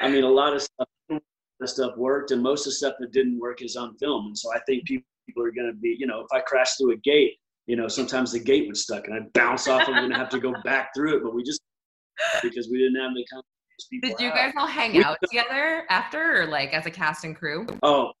I 0.00 0.08
mean, 0.08 0.24
a 0.24 0.28
lot 0.40 0.54
of 0.54 0.62
stuff, 0.62 0.88
a 1.10 1.12
lot 1.12 1.22
of 1.60 1.68
stuff 1.68 1.98
worked, 1.98 2.30
and 2.30 2.42
most 2.42 2.60
of 2.60 2.70
the 2.70 2.76
stuff 2.76 2.94
that 3.00 3.12
didn't 3.12 3.38
work 3.38 3.60
is 3.60 3.76
on 3.76 3.94
film, 3.98 4.28
and 4.28 4.38
so 4.38 4.50
I 4.54 4.60
think 4.60 4.86
people 4.86 5.04
are 5.36 5.52
going 5.52 5.70
to 5.70 5.78
be, 5.78 5.94
you 5.98 6.06
know, 6.06 6.20
if 6.20 6.28
I 6.32 6.40
crash 6.40 6.76
through 6.76 6.92
a 6.92 6.96
gate 6.96 7.34
you 7.66 7.76
know, 7.76 7.88
sometimes 7.88 8.32
the 8.32 8.40
gate 8.40 8.68
was 8.68 8.82
stuck 8.82 9.06
and 9.06 9.14
I'd 9.14 9.32
bounce 9.32 9.68
off 9.68 9.86
and 9.88 9.94
gonna 9.96 10.16
have 10.16 10.28
to 10.30 10.40
go 10.40 10.52
back 10.64 10.90
through 10.94 11.16
it, 11.16 11.22
but 11.22 11.34
we 11.34 11.42
just 11.42 11.60
because 12.42 12.68
we 12.70 12.78
didn't 12.78 13.00
have 13.00 13.12
the 13.14 13.24
kind 13.30 13.40
of 13.40 13.44
people 13.90 14.10
Did 14.10 14.20
you 14.20 14.28
out. 14.30 14.34
guys 14.36 14.52
all 14.56 14.66
hang 14.66 14.92
We- 14.94 15.02
out 15.04 15.18
together 15.22 15.84
after, 15.90 16.42
or 16.42 16.46
like 16.46 16.72
as 16.72 16.86
a 16.86 16.90
cast 16.90 17.24
and 17.24 17.34
crew? 17.34 17.66
Oh, 17.82 18.12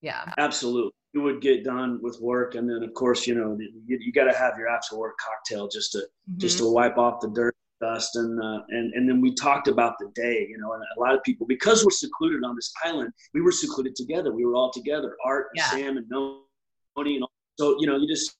Yeah. 0.00 0.32
absolutely. 0.38 0.90
You 1.14 1.20
would 1.22 1.42
get 1.42 1.62
done 1.62 1.98
with 2.02 2.18
work, 2.20 2.54
and 2.54 2.68
then 2.68 2.82
of 2.82 2.94
course, 2.94 3.26
you 3.26 3.34
know, 3.34 3.56
you, 3.60 3.98
you 4.00 4.12
got 4.12 4.24
to 4.24 4.32
have 4.36 4.56
your 4.58 4.68
after 4.68 4.96
work 4.96 5.14
cocktail 5.18 5.68
just 5.68 5.92
to 5.92 6.02
just 6.38 6.56
Mm-hmm. 6.56 6.66
to 6.66 6.72
wipe 6.72 6.96
off 6.96 7.20
the 7.20 7.28
dirt, 7.28 7.54
dust, 7.82 8.16
and 8.16 8.42
uh, 8.42 8.60
and 8.70 8.94
and 8.94 9.06
then 9.08 9.20
we 9.20 9.34
talked 9.34 9.68
about 9.68 9.94
the 10.00 10.10
day, 10.14 10.46
you 10.48 10.56
know, 10.58 10.72
and 10.72 10.82
a 10.96 11.00
lot 11.00 11.14
of 11.14 11.22
people 11.22 11.46
because 11.46 11.84
we're 11.84 11.90
secluded 11.90 12.42
on 12.44 12.56
this 12.56 12.72
island, 12.84 13.12
we 13.34 13.42
were 13.42 13.52
secluded 13.52 13.94
together. 13.94 14.32
We 14.32 14.46
were 14.46 14.54
all 14.54 14.72
together, 14.72 15.16
Art, 15.24 15.48
and 15.52 15.58
Yeah. 15.58 15.70
Sam, 15.70 15.96
and 15.98 16.08
Nonie, 16.08 17.16
and 17.16 17.22
all. 17.24 17.31
So 17.58 17.76
you 17.80 17.86
know, 17.86 17.96
you 17.96 18.08
just 18.08 18.34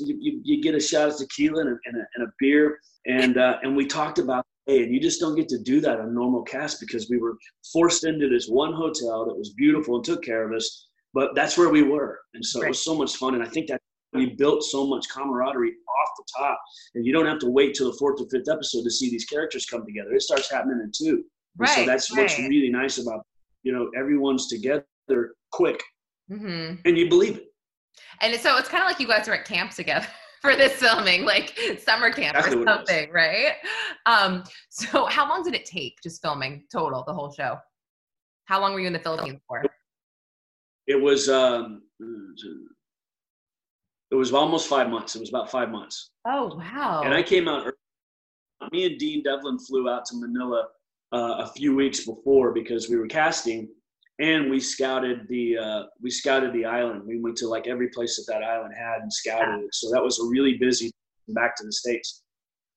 you, 0.00 0.16
you, 0.20 0.40
you 0.44 0.62
get 0.62 0.74
a 0.74 0.80
shot 0.80 1.08
of 1.08 1.16
tequila 1.16 1.60
and 1.60 1.70
a, 1.70 1.76
and 1.86 1.96
a, 1.96 2.04
and 2.16 2.28
a 2.28 2.32
beer, 2.38 2.78
and 3.06 3.36
uh, 3.38 3.58
and 3.62 3.76
we 3.76 3.86
talked 3.86 4.18
about 4.18 4.44
the 4.66 4.74
day, 4.74 4.82
and 4.84 4.94
you 4.94 5.00
just 5.00 5.20
don't 5.20 5.36
get 5.36 5.48
to 5.48 5.58
do 5.58 5.80
that 5.80 6.00
on 6.00 6.14
normal 6.14 6.42
cast 6.42 6.80
because 6.80 7.08
we 7.10 7.18
were 7.18 7.36
forced 7.72 8.04
into 8.04 8.28
this 8.28 8.46
one 8.48 8.72
hotel 8.72 9.24
that 9.26 9.36
was 9.36 9.52
beautiful 9.54 9.96
and 9.96 10.04
took 10.04 10.22
care 10.22 10.46
of 10.48 10.54
us, 10.56 10.88
but 11.12 11.34
that's 11.34 11.56
where 11.58 11.68
we 11.68 11.82
were, 11.82 12.20
and 12.34 12.44
so 12.44 12.62
it 12.62 12.68
was 12.68 12.82
so 12.84 12.94
much 12.94 13.16
fun, 13.16 13.34
and 13.34 13.42
I 13.42 13.46
think 13.46 13.68
that 13.68 13.80
we 14.14 14.34
built 14.34 14.62
so 14.62 14.86
much 14.86 15.08
camaraderie 15.08 15.70
off 15.72 16.08
the 16.16 16.24
top, 16.38 16.58
and 16.94 17.04
you 17.04 17.12
don't 17.12 17.26
have 17.26 17.40
to 17.40 17.50
wait 17.50 17.74
till 17.74 17.90
the 17.90 17.98
fourth 17.98 18.20
or 18.20 18.26
fifth 18.30 18.48
episode 18.48 18.84
to 18.84 18.90
see 18.90 19.10
these 19.10 19.24
characters 19.24 19.66
come 19.66 19.84
together. 19.84 20.12
It 20.14 20.22
starts 20.22 20.50
happening 20.50 20.80
in 20.84 20.92
two. 20.96 21.24
And 21.58 21.68
so 21.68 21.76
Right, 21.80 21.86
that's 21.86 22.16
what's 22.16 22.38
really 22.38 22.70
nice 22.70 22.98
about 22.98 23.26
you 23.64 23.72
know 23.72 23.90
everyone's 23.98 24.46
together 24.48 25.34
quick, 25.52 25.82
Mm-hmm. 26.30 26.76
and 26.86 26.96
you 26.98 27.08
believe 27.08 27.36
it. 27.36 27.44
And 28.20 28.34
so 28.40 28.56
it's 28.56 28.68
kind 28.68 28.82
of 28.82 28.88
like 28.88 29.00
you 29.00 29.06
guys 29.06 29.26
were 29.28 29.34
at 29.34 29.44
camp 29.44 29.70
together 29.72 30.06
for 30.42 30.54
this 30.56 30.72
filming, 30.74 31.24
like 31.24 31.58
summer 31.78 32.10
camp 32.10 32.36
or 32.36 32.40
what 32.40 32.52
it 32.52 32.58
was. 32.58 32.66
something, 32.66 33.10
right? 33.10 33.52
Um, 34.06 34.44
so 34.70 35.06
how 35.06 35.28
long 35.28 35.42
did 35.42 35.54
it 35.54 35.64
take 35.64 36.00
just 36.02 36.20
filming 36.22 36.64
total, 36.72 37.04
the 37.06 37.12
whole 37.14 37.32
show? 37.32 37.58
How 38.46 38.60
long 38.60 38.74
were 38.74 38.80
you 38.80 38.86
in 38.86 38.92
the 38.92 38.98
Philippines 38.98 39.40
for? 39.48 39.64
It 40.86 41.00
was 41.00 41.28
um, 41.30 41.82
it 44.10 44.14
was 44.14 44.32
almost 44.34 44.68
five 44.68 44.88
months. 44.90 45.16
It 45.16 45.20
was 45.20 45.30
about 45.30 45.50
five 45.50 45.70
months, 45.70 46.10
Oh 46.26 46.56
wow. 46.56 47.02
and 47.04 47.14
I 47.14 47.22
came 47.22 47.48
out. 47.48 47.62
early. 47.66 47.72
Me 48.72 48.84
and 48.86 48.98
Dean 48.98 49.22
Devlin 49.22 49.58
flew 49.58 49.88
out 49.88 50.04
to 50.06 50.16
Manila 50.16 50.66
uh, 51.12 51.36
a 51.44 51.46
few 51.56 51.74
weeks 51.74 52.04
before 52.06 52.52
because 52.52 52.88
we 52.88 52.96
were 52.96 53.06
casting, 53.06 53.68
and 54.20 54.50
we 54.50 54.60
scouted 54.60 55.26
the 55.28 55.58
uh, 55.58 55.82
we 56.00 56.10
scouted 56.10 56.52
the 56.52 56.64
island. 56.64 57.02
We 57.06 57.20
went 57.20 57.36
to 57.38 57.48
like 57.48 57.66
every 57.66 57.88
place 57.88 58.16
that 58.16 58.32
that 58.32 58.44
island 58.44 58.74
had 58.76 59.02
and 59.02 59.12
scouted 59.12 59.64
it. 59.64 59.74
So 59.74 59.90
that 59.90 60.02
was 60.02 60.20
a 60.20 60.26
really 60.26 60.56
busy 60.58 60.90
back 61.28 61.56
to 61.56 61.64
the 61.64 61.72
states. 61.72 62.22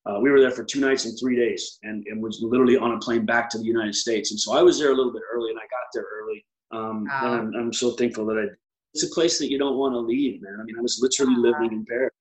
Uh, 0.06 0.20
we 0.22 0.32
were 0.32 0.40
there 0.40 0.52
for 0.52 0.64
two 0.64 0.80
nights 0.80 1.06
and 1.06 1.18
three 1.20 1.36
days, 1.36 1.80
and, 1.84 2.06
and 2.08 2.24
was 2.24 2.40
literally 2.42 2.78
on 2.78 2.94
a 2.94 3.00
plane 3.00 3.26
back 3.26 3.50
to 3.50 3.58
the 3.58 3.66
United 3.66 3.94
States. 3.94 4.32
And 4.32 4.40
so 4.40 4.58
I 4.58 4.62
was 4.62 4.80
there 4.80 4.92
a 4.92 4.96
little 4.96 5.12
bit 5.12 5.22
early, 5.34 5.50
and 5.50 5.60
I 5.60 5.64
got 5.64 5.88
there 5.94 6.06
early. 6.22 6.46
Um, 6.72 7.06
Wow. 7.06 7.34
And 7.34 7.56
I'm, 7.56 7.62
I'm 7.62 7.74
so 7.74 7.92
thankful 7.92 8.26
that 8.28 8.38
I. 8.38 8.46
It's 8.94 9.04
a 9.04 9.14
place 9.14 9.38
that 9.40 9.52
you 9.52 9.60
don't 9.60 9.78
want 9.78 9.94
to 9.94 10.00
leave, 10.00 10.42
man. 10.42 10.58
I 10.60 10.64
mean, 10.64 10.78
I 10.78 10.82
was 10.82 11.00
literally 11.02 11.36
living 11.36 11.72
in 11.72 11.86
Paris. 11.86 12.14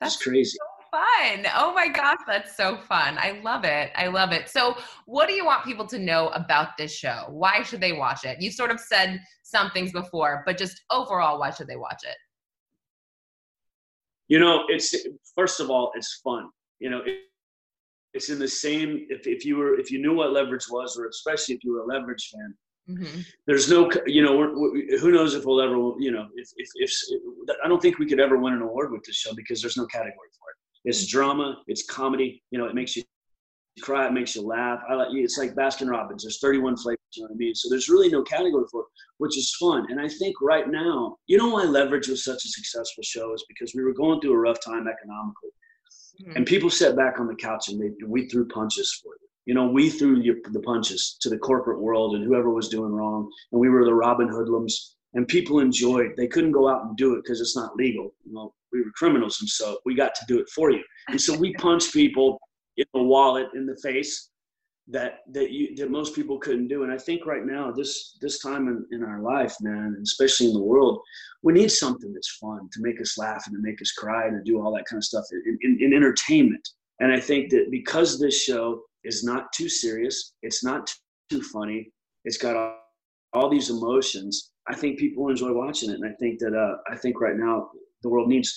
That's 0.00 0.14
It's 0.14 0.22
crazy. 0.22 0.56
Fun. 0.90 1.46
Oh 1.56 1.72
my 1.74 1.88
gosh, 1.88 2.18
that's 2.26 2.56
so 2.56 2.76
fun. 2.76 3.18
I 3.18 3.40
love 3.42 3.64
it. 3.64 3.90
I 3.96 4.08
love 4.08 4.32
it. 4.32 4.48
So, 4.48 4.76
what 5.06 5.28
do 5.28 5.34
you 5.34 5.44
want 5.44 5.64
people 5.64 5.86
to 5.86 5.98
know 5.98 6.28
about 6.28 6.76
this 6.76 6.94
show? 6.94 7.24
Why 7.28 7.62
should 7.62 7.80
they 7.80 7.92
watch 7.92 8.24
it? 8.24 8.40
You 8.40 8.50
sort 8.50 8.70
of 8.70 8.80
said 8.80 9.20
some 9.42 9.70
things 9.70 9.92
before, 9.92 10.42
but 10.46 10.58
just 10.58 10.80
overall, 10.90 11.38
why 11.38 11.50
should 11.50 11.68
they 11.68 11.76
watch 11.76 12.02
it? 12.04 12.16
You 14.28 14.38
know, 14.38 14.64
it's 14.68 14.94
first 15.34 15.60
of 15.60 15.70
all, 15.70 15.92
it's 15.94 16.20
fun. 16.22 16.48
You 16.80 16.90
know, 16.90 17.02
it, 17.04 17.18
it's 18.14 18.30
in 18.30 18.38
the 18.38 18.48
same. 18.48 19.06
If, 19.08 19.26
if 19.26 19.44
you 19.44 19.56
were, 19.56 19.78
if 19.78 19.90
you 19.90 20.00
knew 20.00 20.14
what 20.14 20.32
leverage 20.32 20.66
was, 20.70 20.96
or 20.98 21.06
especially 21.06 21.54
if 21.54 21.64
you 21.64 21.72
were 21.72 21.80
a 21.80 21.86
leverage 21.86 22.30
fan, 22.32 22.54
Mm-hmm. 22.88 23.20
there's 23.46 23.70
no, 23.70 23.90
you 24.06 24.22
know, 24.22 24.34
we're, 24.34 24.58
we 24.72 24.96
who 24.98 25.10
knows 25.12 25.34
if 25.34 25.44
we'll 25.44 25.60
ever, 25.60 25.74
you 25.98 26.10
know, 26.10 26.26
if, 26.36 26.48
if, 26.56 26.70
if 26.76 26.90
I 27.62 27.68
don't 27.68 27.82
think 27.82 27.98
we 27.98 28.06
could 28.06 28.18
ever 28.18 28.38
win 28.38 28.54
an 28.54 28.62
award 28.62 28.92
with 28.92 29.04
this 29.04 29.16
show 29.16 29.34
because 29.34 29.60
there's 29.60 29.76
no 29.76 29.84
category 29.86 30.14
for 30.14 30.47
it. 30.47 30.47
It's 30.84 31.06
drama, 31.06 31.58
it's 31.66 31.84
comedy. 31.86 32.42
You 32.50 32.58
know, 32.58 32.66
it 32.66 32.74
makes 32.74 32.96
you 32.96 33.02
cry, 33.80 34.06
it 34.06 34.12
makes 34.12 34.34
you 34.34 34.42
laugh. 34.42 34.80
I 34.88 34.94
like 34.94 35.08
it's 35.12 35.38
like 35.38 35.54
Baskin 35.54 35.90
Robbins. 35.90 36.24
There's 36.24 36.40
31 36.40 36.76
flavors. 36.76 36.98
You 37.14 37.22
know 37.22 37.28
what 37.28 37.34
I 37.34 37.38
mean? 37.38 37.54
So 37.54 37.68
there's 37.70 37.88
really 37.88 38.10
no 38.10 38.22
category 38.22 38.64
for 38.70 38.82
it, 38.82 38.86
which 39.18 39.38
is 39.38 39.54
fun. 39.58 39.86
And 39.90 40.00
I 40.00 40.08
think 40.08 40.36
right 40.42 40.68
now, 40.68 41.16
you 41.26 41.38
know 41.38 41.48
why 41.48 41.64
Leverage 41.64 42.08
was 42.08 42.24
such 42.24 42.44
a 42.44 42.48
successful 42.48 43.02
show 43.02 43.32
is 43.34 43.44
because 43.48 43.74
we 43.74 43.82
were 43.82 43.94
going 43.94 44.20
through 44.20 44.34
a 44.34 44.38
rough 44.38 44.60
time 44.60 44.86
economically, 44.88 45.50
mm-hmm. 46.22 46.36
and 46.36 46.46
people 46.46 46.70
sat 46.70 46.96
back 46.96 47.18
on 47.18 47.26
the 47.26 47.34
couch 47.34 47.68
and, 47.68 47.80
they, 47.80 47.90
we 48.06 48.28
threw 48.28 48.46
punches 48.48 49.00
for 49.02 49.12
you. 49.20 49.28
You 49.46 49.54
know, 49.54 49.68
we 49.68 49.88
threw 49.88 50.20
your, 50.20 50.36
the 50.52 50.60
punches 50.60 51.16
to 51.22 51.30
the 51.30 51.38
corporate 51.38 51.80
world 51.80 52.14
and 52.14 52.24
whoever 52.24 52.50
was 52.50 52.68
doing 52.68 52.92
wrong, 52.92 53.30
and 53.52 53.60
we 53.60 53.70
were 53.70 53.84
the 53.84 53.94
Robin 53.94 54.28
Hoodlums. 54.28 54.96
And 55.14 55.26
people 55.26 55.60
enjoyed. 55.60 56.12
They 56.18 56.26
couldn't 56.26 56.52
go 56.52 56.68
out 56.68 56.84
and 56.84 56.94
do 56.94 57.14
it 57.14 57.22
because 57.24 57.40
it's 57.40 57.56
not 57.56 57.74
legal. 57.76 58.14
You 58.26 58.34
know, 58.34 58.52
we 58.72 58.80
were 58.80 58.90
criminals, 58.94 59.38
and 59.40 59.48
so 59.48 59.78
we 59.84 59.94
got 59.94 60.14
to 60.14 60.24
do 60.26 60.38
it 60.38 60.48
for 60.54 60.70
you. 60.70 60.82
And 61.08 61.20
so 61.20 61.36
we 61.36 61.54
punched 61.54 61.92
people 61.92 62.38
in 62.76 62.86
the 62.94 63.02
wallet, 63.02 63.46
in 63.54 63.66
the 63.66 63.76
face, 63.82 64.30
that 64.90 65.18
that 65.32 65.50
you 65.50 65.76
that 65.76 65.90
most 65.90 66.14
people 66.14 66.38
couldn't 66.38 66.68
do. 66.68 66.82
And 66.82 66.92
I 66.92 66.98
think 66.98 67.26
right 67.26 67.44
now, 67.44 67.70
this 67.70 68.16
this 68.20 68.40
time 68.40 68.68
in, 68.68 68.86
in 68.90 69.04
our 69.04 69.20
life, 69.20 69.54
man, 69.60 69.94
and 69.96 70.02
especially 70.02 70.46
in 70.46 70.54
the 70.54 70.62
world, 70.62 71.00
we 71.42 71.52
need 71.52 71.70
something 71.70 72.12
that's 72.12 72.38
fun 72.40 72.68
to 72.72 72.80
make 72.80 73.00
us 73.00 73.18
laugh 73.18 73.44
and 73.46 73.54
to 73.54 73.62
make 73.62 73.80
us 73.82 73.92
cry 73.92 74.26
and 74.26 74.36
to 74.36 74.50
do 74.50 74.60
all 74.60 74.74
that 74.74 74.86
kind 74.86 74.98
of 74.98 75.04
stuff 75.04 75.24
in, 75.32 75.58
in, 75.62 75.78
in 75.80 75.92
entertainment. 75.92 76.66
And 77.00 77.12
I 77.12 77.20
think 77.20 77.50
that 77.50 77.70
because 77.70 78.18
this 78.18 78.42
show 78.42 78.82
is 79.04 79.22
not 79.22 79.52
too 79.52 79.68
serious, 79.68 80.32
it's 80.42 80.64
not 80.64 80.92
too 81.30 81.42
funny, 81.42 81.90
it's 82.24 82.38
got 82.38 82.56
all, 82.56 82.74
all 83.34 83.50
these 83.50 83.70
emotions. 83.70 84.52
I 84.68 84.74
think 84.74 84.98
people 84.98 85.28
enjoy 85.28 85.52
watching 85.52 85.90
it, 85.90 86.00
and 86.00 86.04
I 86.04 86.14
think 86.18 86.38
that 86.40 86.54
uh, 86.54 86.76
I 86.92 86.96
think 86.96 87.20
right 87.20 87.36
now 87.36 87.70
the 88.02 88.08
world 88.08 88.28
needs 88.28 88.54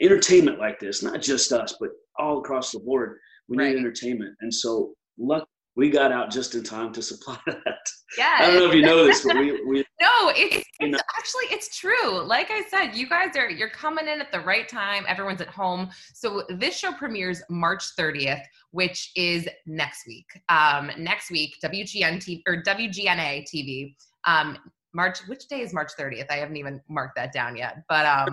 entertainment 0.00 0.58
like 0.58 0.78
this, 0.80 1.02
not 1.02 1.20
just 1.20 1.52
us, 1.52 1.74
but 1.80 1.90
all 2.18 2.38
across 2.38 2.72
the 2.72 2.78
board. 2.80 3.18
We 3.48 3.56
Right. 3.56 3.70
need 3.74 3.78
entertainment, 3.80 4.34
and 4.40 4.52
so 4.54 4.94
luck 5.18 5.46
we 5.74 5.88
got 5.88 6.12
out 6.12 6.30
just 6.30 6.54
in 6.54 6.62
time 6.62 6.92
to 6.92 7.00
supply 7.02 7.38
that. 7.46 7.78
Yeah. 8.18 8.34
I 8.40 8.46
don't 8.46 8.56
know 8.56 8.68
if 8.68 8.74
you 8.74 8.82
know 8.82 9.04
this, 9.06 9.24
but 9.24 9.36
we 9.38 9.52
we 9.66 9.78
No, 10.02 10.28
it's, 10.36 10.64
You 10.80 10.88
know- 10.88 10.98
it's 10.98 11.02
actually 11.18 11.44
it's 11.46 11.76
true. 11.78 12.22
Like 12.22 12.50
I 12.50 12.62
said, 12.68 12.94
you 12.94 13.08
guys 13.08 13.36
are 13.36 13.48
you're 13.50 13.70
coming 13.70 14.06
in 14.06 14.20
at 14.20 14.30
the 14.30 14.40
right 14.40 14.68
time. 14.68 15.04
Everyone's 15.08 15.40
at 15.40 15.48
home. 15.48 15.88
So 16.14 16.44
this 16.50 16.76
show 16.76 16.92
premieres 16.92 17.42
March 17.48 17.84
30th, 17.98 18.42
which 18.72 19.12
is 19.16 19.48
next 19.66 20.06
week. 20.06 20.26
Um, 20.50 20.90
next 20.98 21.30
week, 21.30 21.56
WGN 21.64 22.16
TV 22.18 22.42
or 22.46 22.62
WGNA 22.62 23.44
TV. 23.52 23.94
Um, 24.26 24.58
March. 24.94 25.20
Which 25.26 25.48
day 25.48 25.62
is 25.62 25.72
March 25.72 25.92
30th? 25.98 26.26
I 26.30 26.34
haven't 26.36 26.56
even 26.58 26.82
marked 26.90 27.16
that 27.16 27.32
down 27.32 27.56
yet. 27.56 27.78
But 27.88 28.04
um, 28.04 28.28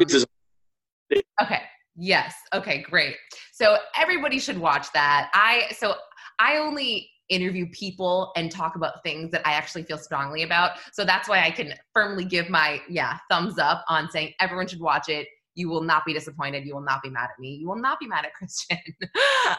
Okay. 1.42 1.62
Yes. 1.96 2.34
Okay, 2.54 2.82
great. 2.82 3.16
So 3.52 3.78
everybody 3.96 4.40
should 4.40 4.58
watch 4.58 4.92
that. 4.94 5.30
I 5.34 5.68
so 5.78 5.96
I 6.40 6.58
only 6.58 7.10
interview 7.30 7.68
people 7.72 8.32
and 8.36 8.52
talk 8.52 8.76
about 8.76 9.04
things 9.04 9.32
that 9.32 9.46
I 9.46 9.52
actually 9.52 9.84
feel 9.84 9.98
strongly 9.98 10.44
about. 10.44 10.72
So 10.94 11.06
that's 11.06 11.30
why 11.30 11.44
I 11.44 11.52
can 11.52 11.74
firmly 11.94 12.26
give 12.26 12.50
my 12.50 12.82
yeah, 12.90 13.18
thumbs 13.30 13.60
up 13.60 13.84
on 13.88 14.10
saying 14.10 14.34
everyone 14.40 14.68
should 14.68 14.80
watch 14.80 15.10
it. 15.10 15.28
You 15.56 15.68
will 15.68 15.84
not 15.84 16.06
be 16.06 16.14
disappointed. 16.14 16.66
You 16.66 16.74
will 16.74 16.84
not 16.84 17.04
be 17.04 17.10
mad 17.10 17.26
at 17.26 17.40
me. 17.40 17.56
You 17.56 17.68
will 17.68 17.82
not 17.82 18.00
be 18.00 18.08
mad 18.08 18.26
at 18.26 18.34
Christian. 18.38 18.78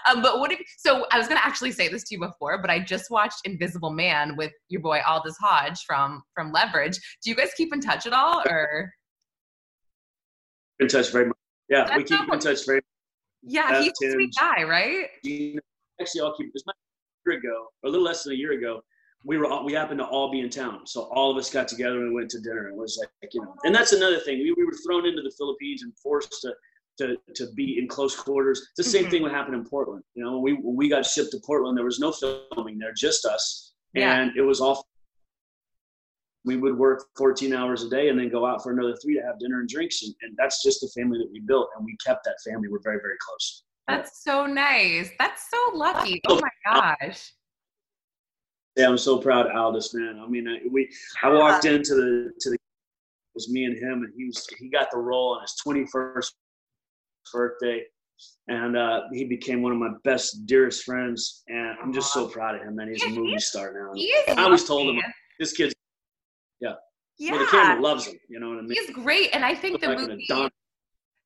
um, 0.08 0.22
but 0.22 0.40
what 0.40 0.50
if? 0.50 0.60
So 0.78 1.06
I 1.12 1.18
was 1.18 1.28
going 1.28 1.38
to 1.38 1.46
actually 1.46 1.72
say 1.72 1.88
this 1.88 2.04
to 2.04 2.14
you 2.14 2.20
before, 2.20 2.60
but 2.60 2.70
I 2.70 2.78
just 2.78 3.10
watched 3.10 3.40
Invisible 3.44 3.90
Man 3.90 4.34
with 4.36 4.52
your 4.68 4.80
boy 4.80 5.00
Aldis 5.06 5.36
Hodge 5.36 5.84
from 5.86 6.22
from 6.34 6.52
Leverage. 6.52 6.98
Do 7.22 7.28
you 7.28 7.36
guys 7.36 7.50
keep 7.54 7.74
in 7.74 7.80
touch 7.80 8.06
at 8.06 8.14
all, 8.14 8.42
or? 8.48 8.90
in 10.80 10.88
touch 10.88 11.12
very 11.12 11.26
much. 11.26 11.36
Yeah, 11.70 11.96
we 11.96 12.04
keep 12.04 12.20
in 12.32 12.38
touch 12.40 12.66
very 12.66 12.80
Yeah, 13.42 13.70
That's 13.70 13.84
he's 14.00 14.10
a 14.10 14.12
sweet 14.12 14.34
guy, 14.38 14.64
right? 14.64 15.06
Actually, 16.00 16.20
I'll 16.22 16.36
keep 16.36 16.48
it 16.48 16.52
was 16.54 16.64
a 16.68 16.72
year 17.30 17.38
ago, 17.38 17.68
or 17.82 17.88
a 17.88 17.90
little 17.90 18.04
less 18.04 18.24
than 18.24 18.32
a 18.32 18.36
year 18.36 18.52
ago. 18.52 18.82
We 19.24 19.36
were 19.36 19.46
all, 19.46 19.64
we 19.64 19.74
happened 19.74 20.00
to 20.00 20.06
all 20.06 20.30
be 20.32 20.40
in 20.40 20.48
town, 20.48 20.86
so 20.86 21.02
all 21.14 21.30
of 21.30 21.36
us 21.36 21.50
got 21.50 21.68
together 21.68 22.00
and 22.00 22.14
went 22.14 22.30
to 22.30 22.40
dinner. 22.40 22.68
It 22.68 22.74
was 22.74 22.98
like 23.22 23.32
you 23.34 23.42
know, 23.42 23.54
and 23.64 23.74
that's 23.74 23.92
another 23.92 24.18
thing. 24.18 24.38
We, 24.38 24.52
we 24.56 24.64
were 24.64 24.72
thrown 24.86 25.06
into 25.06 25.20
the 25.22 25.30
Philippines 25.38 25.82
and 25.82 25.92
forced 25.98 26.40
to 26.42 26.54
to, 26.98 27.16
to 27.34 27.52
be 27.54 27.78
in 27.78 27.86
close 27.86 28.16
quarters. 28.16 28.60
It's 28.60 28.76
the 28.76 28.82
same 28.98 29.06
Mhm. 29.06 29.10
thing 29.10 29.22
what 29.22 29.32
happened 29.32 29.54
in 29.54 29.64
Portland. 29.64 30.02
You 30.14 30.24
know, 30.24 30.32
when 30.38 30.42
we 30.42 30.52
when 30.62 30.74
we 30.76 30.88
got 30.88 31.04
shipped 31.06 31.30
to 31.32 31.40
Portland, 31.46 31.76
there 31.76 31.84
was 31.84 31.98
no 32.00 32.12
filming 32.12 32.78
there, 32.78 32.92
just 32.94 33.24
us, 33.26 33.72
Yeah. 33.94 34.20
and 34.20 34.36
it 34.36 34.42
was 34.42 34.60
all. 34.60 34.86
We 36.44 36.56
would 36.56 36.76
work 36.76 37.04
14 37.18 37.52
hours 37.52 37.84
a 37.84 37.90
day 37.90 38.08
and 38.08 38.18
then 38.18 38.30
go 38.30 38.46
out 38.46 38.62
for 38.62 38.72
another 38.72 38.96
three 38.96 39.14
to 39.14 39.22
have 39.22 39.38
dinner 39.38 39.60
and 39.60 39.68
drinks, 39.68 40.02
and, 40.02 40.14
and 40.22 40.34
that's 40.38 40.62
just 40.62 40.80
the 40.80 40.88
family 40.98 41.18
that 41.18 41.28
we 41.30 41.40
built, 41.40 41.68
and 41.76 41.84
we 41.84 41.96
kept 42.04 42.24
that 42.24 42.36
family. 42.46 42.68
We're 42.68 42.80
very 42.82 42.98
very 43.02 43.16
close. 43.26 43.64
That's 43.88 44.22
so 44.22 44.46
nice. 44.46 45.10
That's 45.18 45.50
so 45.50 45.76
lucky. 45.76 46.20
Oh 46.28 46.40
my 46.40 46.94
gosh. 46.98 47.32
Yeah, 48.76 48.88
I'm 48.88 48.98
so 48.98 49.18
proud 49.18 49.46
of 49.46 49.56
Aldis, 49.56 49.92
man. 49.94 50.20
I 50.24 50.28
mean, 50.28 50.48
I, 50.48 50.60
we 50.70 50.88
I 51.22 51.28
walked 51.28 51.64
into 51.64 51.94
the 51.94 52.32
to 52.40 52.50
the 52.50 52.54
it 52.54 53.34
was 53.34 53.50
me 53.50 53.64
and 53.64 53.76
him, 53.76 54.04
and 54.04 54.12
he 54.16 54.26
was 54.26 54.46
he 54.58 54.68
got 54.68 54.90
the 54.90 54.98
role 54.98 55.34
on 55.34 55.42
his 55.42 55.54
21st 55.66 56.32
birthday, 57.32 57.82
and 58.48 58.76
uh, 58.76 59.02
he 59.12 59.24
became 59.24 59.62
one 59.62 59.72
of 59.72 59.78
my 59.78 59.90
best, 60.04 60.46
dearest 60.46 60.84
friends. 60.84 61.42
And 61.48 61.76
I'm 61.82 61.92
just 61.92 62.12
so 62.12 62.26
proud 62.26 62.54
of 62.54 62.62
him, 62.62 62.76
man. 62.76 62.88
He's 62.88 63.04
a 63.04 63.08
movie 63.10 63.30
he's- 63.30 63.48
star 63.48 63.72
now. 63.72 63.92
He 63.94 64.06
is 64.06 64.36
I 64.36 64.44
always 64.44 64.64
told 64.64 64.88
him 64.88 65.02
this 65.38 65.52
kid's 65.52 65.74
Yeah. 67.20 67.32
well, 67.32 67.40
the 67.40 67.46
camera 67.46 67.82
loves 67.82 68.06
him. 68.06 68.14
You 68.28 68.40
know 68.40 68.48
what 68.48 68.58
I 68.58 68.62
mean? 68.62 68.72
He's 68.72 68.90
great. 68.90 69.28
And 69.34 69.44
I 69.44 69.54
think 69.54 69.80
the 69.80 69.94
movie 69.94 70.26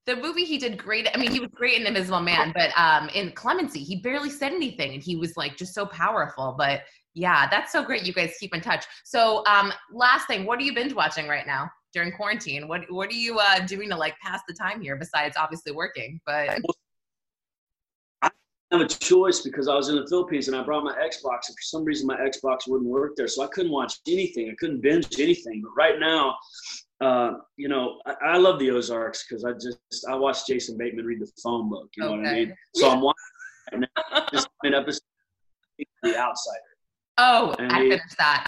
the 0.07 0.17
movie 0.17 0.45
he 0.45 0.59
did 0.59 0.77
great. 0.77 1.09
I 1.15 1.17
mean, 1.17 1.31
he 1.31 1.41
was 1.41 1.49
great 1.55 1.81
in 1.81 1.87
Invisible 1.87 2.21
Man, 2.21 2.53
but 2.55 2.77
um 2.77 3.09
in 3.11 3.31
Clemency, 3.33 3.79
he 3.79 4.01
barely 4.01 4.29
said 4.29 4.53
anything 4.53 4.95
and 4.95 5.03
he 5.03 5.17
was 5.17 5.37
like 5.37 5.57
just 5.57 5.73
so 5.73 5.87
powerful. 5.87 6.57
But 6.59 6.83
yeah, 7.15 7.49
that's 7.49 7.71
so 7.71 7.85
great. 7.85 8.03
You 8.03 8.13
guys 8.13 8.35
keep 8.41 8.53
in 8.55 8.61
touch. 8.61 8.85
So 9.05 9.45
um 9.47 9.73
last 9.93 10.27
thing, 10.27 10.45
what 10.45 10.59
are 10.59 10.63
you 10.63 10.75
binge 10.75 10.93
watching 10.93 11.29
right 11.29 11.47
now 11.47 11.71
during 11.93 12.11
quarantine? 12.13 12.67
What 12.67 12.83
what 12.91 13.09
are 13.09 13.15
you 13.15 13.39
uh 13.39 13.61
doing 13.61 13.89
to 13.91 13.97
like 13.97 14.19
pass 14.19 14.41
the 14.49 14.55
time 14.55 14.83
here 14.83 14.97
besides 14.97 15.37
obviously 15.39 15.73
working? 15.73 16.21
But 16.27 16.51
I 16.51 16.59
have 18.79 18.87
a 18.87 18.89
choice 18.89 19.41
because 19.41 19.69
I 19.69 19.75
was 19.75 19.89
in 19.89 19.97
the 19.97 20.07
Philippines 20.07 20.49
and 20.49 20.57
I 20.57 20.63
brought 20.63 20.85
my 20.85 20.93
Xbox, 20.95 21.49
and 21.49 21.57
for 21.57 21.63
some 21.63 21.85
reason 21.85 22.07
my 22.07 22.17
Xbox 22.17 22.67
wouldn't 22.69 22.89
work 22.91 23.13
there, 23.17 23.29
so 23.29 23.43
I 23.43 23.47
couldn't 23.49 23.73
watch 23.73 23.95
anything. 24.07 24.51
I 24.51 24.55
couldn't 24.59 24.81
binge 24.81 25.09
anything. 25.19 25.63
But 25.63 25.71
right 25.77 25.99
now, 25.99 26.37
uh, 27.01 27.33
you 27.57 27.69
know, 27.69 28.01
I, 28.07 28.15
I 28.25 28.37
love 28.39 28.59
the 28.59 28.71
Ozarks 28.71 29.25
because 29.29 29.45
I 29.45 29.53
just 29.53 29.79
I 30.09 30.15
watched 30.15 30.47
Jason 30.47 30.77
Bateman 30.79 31.05
read 31.05 31.21
the 31.21 31.31
phone 31.43 31.69
book. 31.69 31.89
You 31.97 32.05
know 32.05 32.11
what 32.13 32.27
I 32.27 32.33
mean? 32.35 32.55
So 32.75 32.91
I'm 32.91 33.01
watching 33.01 33.15
right 33.73 33.89
now, 34.13 34.27
this 34.33 34.47
episode 34.65 35.01
of 35.81 35.87
The 36.03 36.17
Outsider. 36.19 36.59
oh, 37.19 37.55
And 37.59 37.73
I 37.73 37.83
he- 37.83 37.89
finished 37.91 38.19
that. 38.19 38.47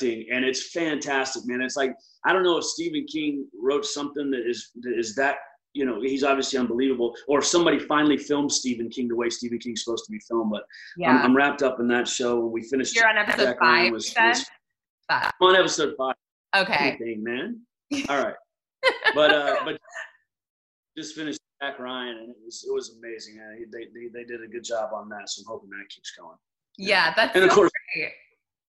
and 0.00 0.44
it's 0.44 0.70
fantastic, 0.70 1.42
man. 1.46 1.60
It's 1.60 1.76
like 1.76 1.92
I 2.24 2.32
don't 2.32 2.44
know 2.44 2.58
if 2.58 2.64
Stephen 2.64 3.04
King 3.12 3.46
wrote 3.60 3.84
something 3.84 4.30
that 4.30 4.48
is 4.48 4.70
that 4.82 4.96
is 4.96 5.14
that 5.16 5.36
you 5.74 5.84
know 5.84 6.00
he's 6.00 6.24
obviously 6.24 6.58
unbelievable, 6.58 7.14
or 7.28 7.38
if 7.40 7.44
somebody 7.46 7.78
finally 7.78 8.16
filmed 8.16 8.50
Stephen 8.50 8.88
King 8.88 9.08
the 9.08 9.16
way 9.16 9.28
Stephen 9.30 9.58
King's 9.58 9.84
supposed 9.84 10.04
to 10.06 10.12
be 10.12 10.18
filmed. 10.28 10.50
But 10.50 10.64
Yeah. 10.96 11.10
I'm, 11.10 11.26
I'm 11.26 11.36
wrapped 11.36 11.62
up 11.62 11.78
in 11.80 11.88
that 11.88 12.08
show. 12.08 12.40
We 12.46 12.62
finished, 12.62 12.94
You're 12.96 13.08
on 13.08 13.18
episode 13.18 13.56
five, 13.60 13.92
was- 13.92 14.14
was- 14.18 14.44
Five. 15.08 15.30
I'm 15.40 15.48
on 15.48 15.56
episode 15.56 15.94
five. 15.96 16.14
Okay. 16.54 16.96
Anything, 17.00 17.24
man. 17.24 17.60
All 18.10 18.22
right, 18.22 18.34
but 19.14 19.30
uh, 19.34 19.56
but 19.64 19.78
just 20.96 21.14
finished 21.14 21.40
Jack 21.62 21.78
Ryan, 21.78 22.16
and 22.18 22.28
it 22.30 22.36
was 22.44 22.64
it 22.68 22.72
was 22.74 22.98
amazing. 22.98 23.36
man. 23.36 23.64
They, 23.72 23.84
they 23.94 24.08
they 24.12 24.24
did 24.24 24.42
a 24.42 24.46
good 24.46 24.64
job 24.64 24.90
on 24.94 25.08
that, 25.10 25.30
so 25.30 25.40
I'm 25.42 25.46
hoping 25.52 25.70
that 25.70 25.88
keeps 25.88 26.10
going. 26.18 26.36
Yeah, 26.76 27.12
that's 27.16 27.34
And 27.34 27.44
of 27.44 27.50
course, 27.50 27.70
great. 27.94 28.12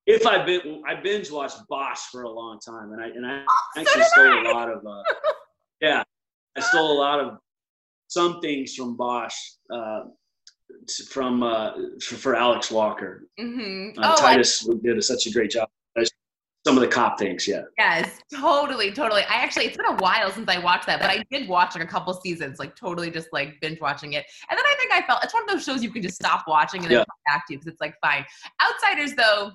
if 0.06 0.26
I 0.26 0.42
been 0.44 0.82
I 0.88 0.94
binge 1.00 1.30
watched 1.30 1.58
Bosch 1.68 2.00
for 2.10 2.22
a 2.22 2.30
long 2.30 2.58
time, 2.60 2.92
and 2.92 3.00
I 3.02 3.06
and 3.08 3.26
I 3.26 3.44
So 3.74 3.80
actually 3.82 4.00
did 4.00 4.08
stole 4.08 4.46
I. 4.46 4.50
a 4.50 4.54
lot 4.54 4.70
of 4.70 4.86
uh, 4.86 5.02
yeah, 5.82 6.02
I 6.56 6.60
stole 6.60 6.92
a 6.92 6.98
lot 6.98 7.20
of 7.20 7.38
some 8.08 8.40
things 8.40 8.74
from 8.74 8.96
Bosch 8.96 9.34
uh, 9.72 10.02
from 11.10 11.42
uh, 11.42 11.72
for, 12.02 12.16
for 12.16 12.34
Alex 12.36 12.70
Walker. 12.70 13.26
Mhm. 13.40 13.96
Uh, 13.98 14.00
Oh, 14.04 14.26
I 14.26 14.34
Titus 14.34 14.68
did 14.82 15.02
such 15.04 15.26
a 15.26 15.30
great 15.30 15.50
job. 15.50 15.68
Some 16.64 16.76
of 16.76 16.80
the 16.80 16.86
cop 16.88 17.18
things, 17.18 17.48
yeah. 17.48 17.62
Yes, 17.76 18.20
totally, 18.32 18.92
totally. 18.92 19.22
I 19.22 19.34
actually, 19.34 19.64
it's 19.64 19.76
been 19.76 19.86
a 19.86 19.96
while 19.96 20.30
since 20.30 20.48
I 20.48 20.58
watched 20.60 20.86
that, 20.86 21.00
but 21.00 21.10
I 21.10 21.24
did 21.28 21.48
watch 21.48 21.74
like 21.74 21.82
a 21.82 21.86
couple 21.88 22.14
seasons, 22.14 22.60
like 22.60 22.76
totally 22.76 23.10
just 23.10 23.26
like 23.32 23.60
binge 23.60 23.80
watching 23.80 24.12
it. 24.12 24.24
And 24.48 24.56
then 24.56 24.64
I 24.64 24.74
think 24.78 24.92
I 24.92 25.02
felt 25.04 25.24
it's 25.24 25.34
one 25.34 25.42
of 25.42 25.48
those 25.48 25.64
shows 25.64 25.82
you 25.82 25.90
can 25.90 26.02
just 26.02 26.14
stop 26.14 26.44
watching 26.46 26.82
and 26.82 26.88
then 26.92 26.98
Yeah. 26.98 27.04
come 27.04 27.34
back 27.34 27.48
to 27.48 27.54
because 27.54 27.66
it's 27.66 27.80
like 27.80 27.96
fine. 28.00 28.24
Outsiders, 28.62 29.14
though, 29.16 29.50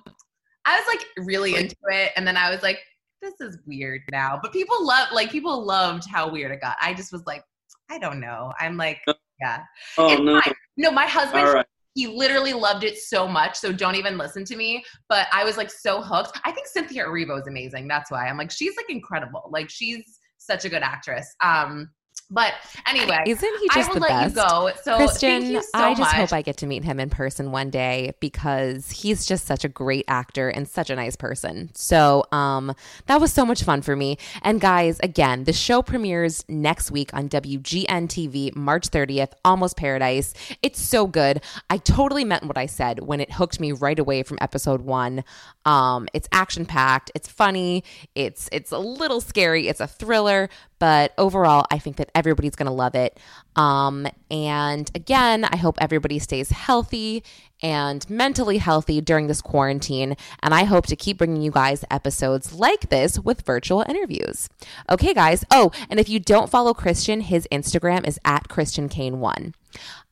I 0.66 0.78
was 0.78 0.86
like 0.86 1.26
really 1.26 1.56
into 1.56 1.76
it, 1.86 2.12
and 2.16 2.26
then 2.26 2.36
I 2.36 2.50
was 2.50 2.62
like, 2.62 2.78
this 3.20 3.34
is 3.40 3.58
weird 3.66 4.02
now. 4.12 4.38
But 4.42 4.52
people 4.52 4.86
love, 4.86 5.08
like, 5.12 5.30
people 5.30 5.64
loved 5.64 6.04
how 6.10 6.30
weird 6.30 6.52
it 6.52 6.60
got. 6.60 6.76
I 6.80 6.94
just 6.94 7.12
was 7.12 7.24
like, 7.26 7.42
I 7.90 7.98
don't 7.98 8.20
know. 8.20 8.52
I'm 8.60 8.76
like, 8.76 9.00
yeah. 9.40 9.62
Oh 9.96 10.14
no! 10.16 10.40
fine. 10.40 10.54
No, 10.76 10.90
my 10.90 11.06
husband 11.06 11.44
right. 11.44 11.66
he 11.94 12.06
literally 12.06 12.52
loved 12.52 12.84
it 12.84 12.98
so 12.98 13.26
much 13.26 13.56
so 13.56 13.72
don't 13.72 13.94
even 13.94 14.18
listen 14.18 14.44
to 14.44 14.56
me 14.56 14.84
but 15.08 15.26
i 15.32 15.44
was 15.44 15.56
like 15.56 15.70
so 15.70 16.00
hooked 16.00 16.38
i 16.44 16.52
think 16.52 16.66
cynthia 16.66 17.04
erivo 17.04 17.40
is 17.40 17.46
amazing 17.46 17.88
that's 17.88 18.10
why 18.10 18.28
i'm 18.28 18.36
like 18.36 18.50
she's 18.50 18.76
like 18.76 18.88
incredible 18.88 19.48
like 19.50 19.68
she's 19.68 20.18
such 20.38 20.64
a 20.64 20.68
good 20.68 20.82
actress 20.82 21.34
um 21.42 21.90
but 22.30 22.52
anyway 22.86 23.18
Isn't 23.26 23.58
he 23.60 23.68
I 23.70 23.86
will 23.86 23.94
the 23.94 24.00
let 24.00 24.08
best? 24.08 24.36
you 24.36 24.42
go 24.42 24.70
so 24.82 24.96
Christian, 24.96 25.42
thank 25.42 25.52
you 25.52 25.62
so 25.62 25.68
I 25.74 25.90
just 25.90 26.00
much. 26.00 26.14
hope 26.14 26.32
I 26.32 26.42
get 26.42 26.56
to 26.58 26.66
meet 26.66 26.84
him 26.84 27.00
in 27.00 27.10
person 27.10 27.50
one 27.52 27.70
day 27.70 28.12
because 28.20 28.90
he's 28.90 29.26
just 29.26 29.46
such 29.46 29.64
a 29.64 29.68
great 29.68 30.04
actor 30.08 30.48
and 30.48 30.68
such 30.68 30.90
a 30.90 30.96
nice 30.96 31.16
person. 31.16 31.70
So, 31.74 32.24
um, 32.32 32.74
that 33.06 33.20
was 33.20 33.32
so 33.32 33.44
much 33.46 33.62
fun 33.62 33.82
for 33.82 33.96
me. 33.96 34.18
And 34.42 34.60
guys, 34.60 34.98
again, 35.02 35.44
the 35.44 35.52
show 35.52 35.82
premieres 35.82 36.44
next 36.48 36.90
week 36.90 37.12
on 37.14 37.28
WGN 37.28 38.08
TV, 38.08 38.54
March 38.54 38.90
30th, 38.90 39.32
Almost 39.44 39.76
Paradise. 39.76 40.34
It's 40.62 40.80
so 40.80 41.06
good. 41.06 41.42
I 41.70 41.78
totally 41.78 42.24
meant 42.24 42.44
what 42.44 42.58
I 42.58 42.66
said 42.66 43.00
when 43.00 43.20
it 43.20 43.32
hooked 43.32 43.60
me 43.60 43.72
right 43.72 43.98
away 43.98 44.22
from 44.22 44.38
episode 44.40 44.82
one. 44.82 45.24
Um, 45.64 46.08
it's 46.14 46.28
action 46.32 46.64
packed, 46.66 47.10
it's 47.14 47.28
funny, 47.28 47.84
it's 48.14 48.48
it's 48.52 48.72
a 48.72 48.78
little 48.78 49.20
scary, 49.20 49.68
it's 49.68 49.80
a 49.80 49.86
thriller, 49.86 50.48
but 50.78 51.12
overall, 51.18 51.66
I 51.70 51.78
think 51.78 51.96
that 51.96 52.10
everybody's 52.14 52.56
gonna 52.56 52.72
love 52.72 52.94
it. 52.94 53.18
Um, 53.56 54.06
and 54.30 54.90
again, 54.94 55.44
I 55.44 55.56
hope 55.56 55.76
everybody 55.80 56.18
stays 56.18 56.50
healthy 56.50 57.22
and 57.62 58.08
mentally 58.08 58.58
healthy 58.58 59.00
during 59.00 59.26
this 59.26 59.40
quarantine. 59.40 60.16
And 60.42 60.54
I 60.54 60.64
hope 60.64 60.86
to 60.86 60.96
keep 60.96 61.18
bringing 61.18 61.42
you 61.42 61.50
guys 61.50 61.84
episodes 61.90 62.52
like 62.52 62.88
this 62.88 63.18
with 63.18 63.42
virtual 63.42 63.84
interviews. 63.88 64.48
Okay, 64.88 65.12
guys. 65.14 65.44
Oh, 65.50 65.72
and 65.90 65.98
if 65.98 66.08
you 66.08 66.20
don't 66.20 66.50
follow 66.50 66.74
Christian, 66.74 67.20
his 67.20 67.48
Instagram 67.50 68.06
is 68.06 68.18
at 68.24 68.48
Christian 68.48 68.88
Kane1. 68.88 69.54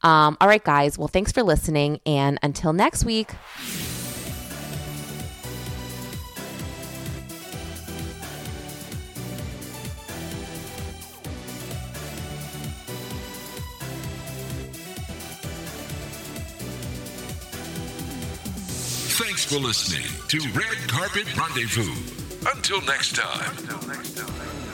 Um, 0.03 0.37
all 0.41 0.49
right, 0.49 0.63
guys. 0.63 0.99
Well, 0.99 1.09
thanks 1.09 1.33
for 1.33 1.43
listening. 1.43 2.01
And 2.05 2.39
until 2.43 2.73
next 2.73 3.05
week. 3.05 3.31
For 19.47 19.59
listening 19.59 20.03
to 20.27 20.41
Red 20.59 20.77
Carpet 20.89 21.25
Rendezvous. 21.37 21.95
Until 22.53 22.81
next 22.83 23.15
time. 23.15 24.66